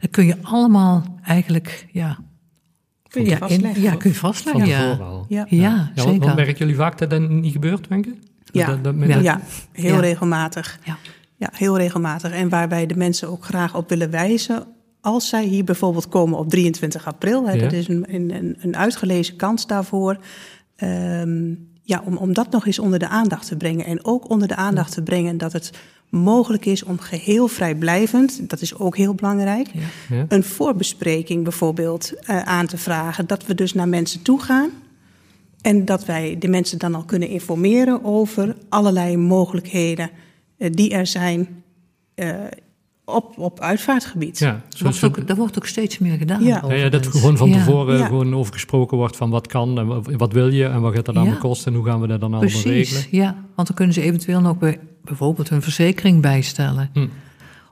Dat 0.00 0.10
kun 0.10 0.26
je 0.26 0.36
allemaal 0.42 1.18
eigenlijk, 1.24 1.86
ja... 1.92 2.18
Kun 3.08 3.22
je 3.24 3.30
ja, 3.30 3.36
vastleggen. 3.38 3.82
ja, 3.82 3.94
kun 3.96 4.10
je 4.10 4.16
Van 4.16 4.34
vastleggen. 4.34 4.66
Ja. 4.66 4.96
Ja. 5.28 5.46
ja, 5.48 5.90
Ja, 5.94 6.02
zeker. 6.02 6.20
want 6.20 6.34
merken 6.36 6.56
jullie 6.56 6.74
vaak 6.74 6.98
dat 6.98 7.10
dat 7.10 7.28
niet 7.28 7.52
gebeurt, 7.52 7.88
denk 7.88 8.06
ik? 8.06 8.14
Ja. 8.52 8.66
Dat, 8.66 8.84
dat, 8.84 8.94
Ja. 8.98 9.18
Ja, 9.20 9.40
heel 9.72 9.94
Ja. 9.94 10.00
regelmatig. 10.00 10.78
Ja. 10.84 10.96
Ja, 11.42 11.48
heel 11.52 11.76
regelmatig. 11.76 12.32
En 12.32 12.48
waar 12.48 12.68
wij 12.68 12.86
de 12.86 12.96
mensen 12.96 13.28
ook 13.28 13.44
graag 13.44 13.76
op 13.76 13.88
willen 13.88 14.10
wijzen. 14.10 14.66
Als 15.00 15.28
zij 15.28 15.44
hier 15.44 15.64
bijvoorbeeld 15.64 16.08
komen 16.08 16.38
op 16.38 16.50
23 16.50 17.06
april, 17.06 17.46
hè, 17.46 17.52
Ja. 17.52 17.62
dat 17.62 17.72
is 17.72 17.88
een, 17.88 18.04
een, 18.14 18.56
een 18.60 18.76
uitgelezen 18.76 19.36
kans 19.36 19.66
daarvoor. 19.66 20.16
ehm, 20.76 21.54
ja, 21.82 22.02
om, 22.04 22.16
om 22.16 22.32
dat 22.32 22.50
nog 22.50 22.66
eens 22.66 22.78
onder 22.78 22.98
de 22.98 23.08
aandacht 23.08 23.46
te 23.46 23.56
brengen. 23.56 23.84
En 23.86 24.04
ook 24.04 24.30
onder 24.30 24.48
de 24.48 24.56
aandacht 24.56 24.92
te 24.92 25.02
brengen 25.02 25.38
dat 25.38 25.52
het 25.52 25.70
mogelijk 26.08 26.64
is 26.66 26.82
om 26.82 26.98
geheel 26.98 27.48
vrijblijvend, 27.48 28.50
dat 28.50 28.60
is 28.60 28.74
ook 28.78 28.96
heel 28.96 29.14
belangrijk, 29.14 29.68
Ja. 29.72 30.16
Ja. 30.16 30.24
een 30.28 30.44
voorbespreking 30.44 31.42
bijvoorbeeld 31.42 32.12
eh, 32.20 32.42
aan 32.42 32.66
te 32.66 32.78
vragen. 32.78 33.26
Dat 33.26 33.46
we 33.46 33.54
dus 33.54 33.72
naar 33.74 33.88
mensen 33.88 34.22
toe 34.22 34.40
gaan 34.40 34.70
En 35.60 35.84
dat 35.84 36.04
wij 36.04 36.36
de 36.38 36.48
mensen 36.48 36.78
dan 36.78 36.94
al 36.94 37.04
kunnen 37.04 37.28
informeren 37.28 38.04
over 38.04 38.56
allerlei 38.68 39.16
mogelijkheden 39.16 40.10
die 40.70 40.90
er 40.90 41.06
zijn 41.06 41.62
uh, 42.16 42.34
op, 43.04 43.38
op 43.38 43.60
uitvaartgebied. 43.60 44.38
Ja, 44.38 44.60
wordt 44.78 45.04
ook, 45.04 45.26
dat 45.26 45.36
wordt 45.36 45.56
ook 45.56 45.66
steeds 45.66 45.98
meer 45.98 46.16
gedaan. 46.16 46.44
Ja, 46.44 46.64
ja, 46.68 46.74
ja 46.74 46.88
dat 46.88 47.06
gewoon 47.06 47.36
van 47.36 47.52
tevoren 47.52 47.98
ja. 47.98 48.06
gewoon 48.06 48.34
over 48.34 48.52
gesproken 48.52 48.96
wordt 48.96 49.16
van 49.16 49.30
wat 49.30 49.46
kan 49.46 49.78
en 49.78 50.18
wat 50.18 50.32
wil 50.32 50.48
je 50.48 50.64
en 50.64 50.80
wat 50.80 50.94
gaat 50.94 51.04
dat 51.04 51.16
allemaal 51.16 51.38
kosten 51.38 51.72
en 51.72 51.78
hoe 51.78 51.88
gaan 51.88 52.00
we 52.00 52.06
dat 52.06 52.20
dan 52.20 52.30
allemaal 52.34 52.50
Precies, 52.50 52.92
regelen. 52.92 53.04
Ja, 53.10 53.36
want 53.54 53.68
dan 53.68 53.76
kunnen 53.76 53.94
ze 53.94 54.02
eventueel 54.02 54.40
nog 54.40 54.58
bij, 54.58 54.80
bijvoorbeeld 55.04 55.48
hun 55.48 55.62
verzekering 55.62 56.20
bijstellen. 56.20 56.90
Hm. 56.92 57.06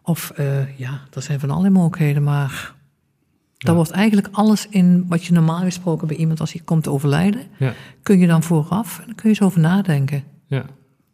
Of 0.03 0.33
uh, 0.39 0.79
ja, 0.79 1.01
er 1.13 1.23
zijn 1.23 1.41
van 1.41 1.51
allerlei 1.51 1.75
mogelijkheden, 1.75 2.23
maar 2.23 2.75
daar 3.59 3.75
wordt 3.75 3.91
eigenlijk 3.91 4.29
alles 4.33 4.67
in 4.71 5.05
wat 5.09 5.25
je 5.25 5.33
normaal 5.33 5.61
gesproken 5.61 6.07
bij 6.07 6.17
iemand 6.17 6.41
als 6.41 6.53
hij 6.53 6.63
komt 6.65 6.83
te 6.83 6.91
overlijden, 6.91 7.43
kun 8.03 8.19
je 8.19 8.27
dan 8.27 8.43
vooraf 8.43 8.99
en 8.99 9.05
dan 9.07 9.15
kun 9.15 9.31
je 9.31 9.37
eens 9.37 9.47
over 9.47 9.61
nadenken. 9.61 10.25
Ja. 10.47 10.65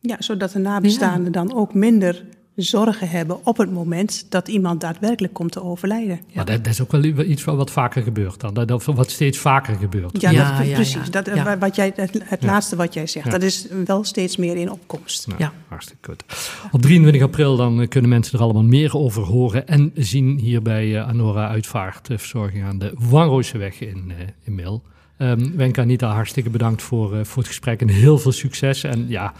Ja, 0.06 0.16
zodat 0.18 0.52
de 0.52 0.58
nabestaanden 0.58 1.32
dan 1.32 1.54
ook 1.54 1.74
minder 1.74 2.24
zorgen 2.56 3.08
hebben 3.08 3.46
op 3.46 3.56
het 3.56 3.72
moment 3.72 4.26
dat 4.28 4.48
iemand 4.48 4.80
daadwerkelijk 4.80 5.34
komt 5.34 5.52
te 5.52 5.62
overlijden. 5.62 6.20
Maar 6.34 6.44
dat, 6.44 6.64
dat, 6.64 6.72
is 6.72 6.80
ook 6.80 6.90
wel 6.90 7.04
iets 7.04 7.44
wat 7.44 7.70
vaker 7.70 8.02
gebeurt 8.02 8.40
dan, 8.40 8.54
dat, 8.54 8.84
wat 8.84 9.10
steeds 9.10 9.38
vaker 9.38 9.74
gebeurt. 9.74 10.20
Ja, 10.20 10.30
ja, 10.30 10.58
dat, 10.58 10.66
ja 10.66 10.74
precies. 10.74 11.10
Dat, 11.10 11.30
Wat 11.58 11.76
jij, 11.76 11.92
het, 11.94 12.20
het 12.24 12.42
laatste 12.42 12.76
wat 12.76 12.94
jij 12.94 13.06
zegt, 13.06 13.30
dat 13.30 13.42
is 13.42 13.66
wel 13.84 14.04
steeds 14.04 14.36
meer 14.36 14.56
in 14.56 14.70
opkomst. 14.70 15.26
Nou, 15.26 15.40
ja. 15.40 15.52
Hartstikke 15.68 16.10
goed. 16.10 16.24
Op 16.72 16.82
23 16.82 17.22
april 17.22 17.56
dan 17.56 17.80
eh, 17.80 17.88
kunnen 17.88 18.10
mensen 18.10 18.38
er 18.38 18.44
allemaal 18.44 18.64
meer 18.64 18.96
over 18.96 19.22
horen 19.22 19.68
en 19.68 19.92
zien 19.94 20.38
hier 20.38 20.62
bij 20.62 20.86
uh, 20.86 21.08
Anora 21.08 21.48
Uitvaartverzorging 21.48 22.64
aan 22.64 22.78
de 22.78 22.92
Wanrooseweg 22.98 23.80
in, 23.80 24.04
uh, 24.08 24.14
in 24.44 24.54
Mil. 24.54 24.82
Um, 25.18 25.56
Wenka 25.56 25.82
Anita, 25.82 26.12
hartstikke 26.12 26.50
bedankt 26.50 26.82
voor, 26.82 27.14
uh, 27.14 27.24
voor 27.24 27.38
het 27.38 27.46
gesprek 27.46 27.80
en 27.80 27.88
heel 27.88 28.18
veel 28.18 28.32
succes. 28.32 28.84
En 28.84 29.04
ja, 29.08 29.32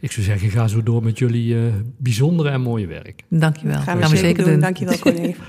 ik 0.00 0.12
zou 0.12 0.26
zeggen, 0.26 0.50
ga 0.50 0.68
zo 0.68 0.82
door 0.82 1.02
met 1.02 1.18
jullie 1.18 1.54
uh, 1.54 1.62
bijzondere 1.98 2.48
en 2.50 2.60
mooie 2.60 2.86
werk. 2.86 3.22
Dankjewel. 3.28 3.80
Gaan 3.80 3.96
we, 3.96 4.02
Gaan 4.02 4.10
we 4.10 4.16
zeker 4.16 4.42
doen. 4.42 4.52
doen. 4.52 4.60
Dankjewel, 4.60 4.98
Corné. 4.98 5.34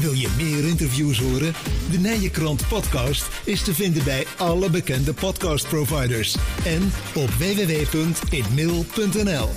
Wil 0.00 0.12
je 0.12 0.28
meer 0.36 0.68
interviews 0.68 1.18
horen? 1.20 1.52
De 1.90 1.98
Nijenkrant 1.98 2.68
podcast 2.68 3.28
is 3.44 3.62
te 3.62 3.74
vinden 3.74 4.04
bij 4.04 4.24
alle 4.36 4.70
bekende 4.70 5.12
podcastproviders 5.12 6.36
en 6.64 6.82
op 7.14 7.28
www.inmail.nl. 7.28 9.48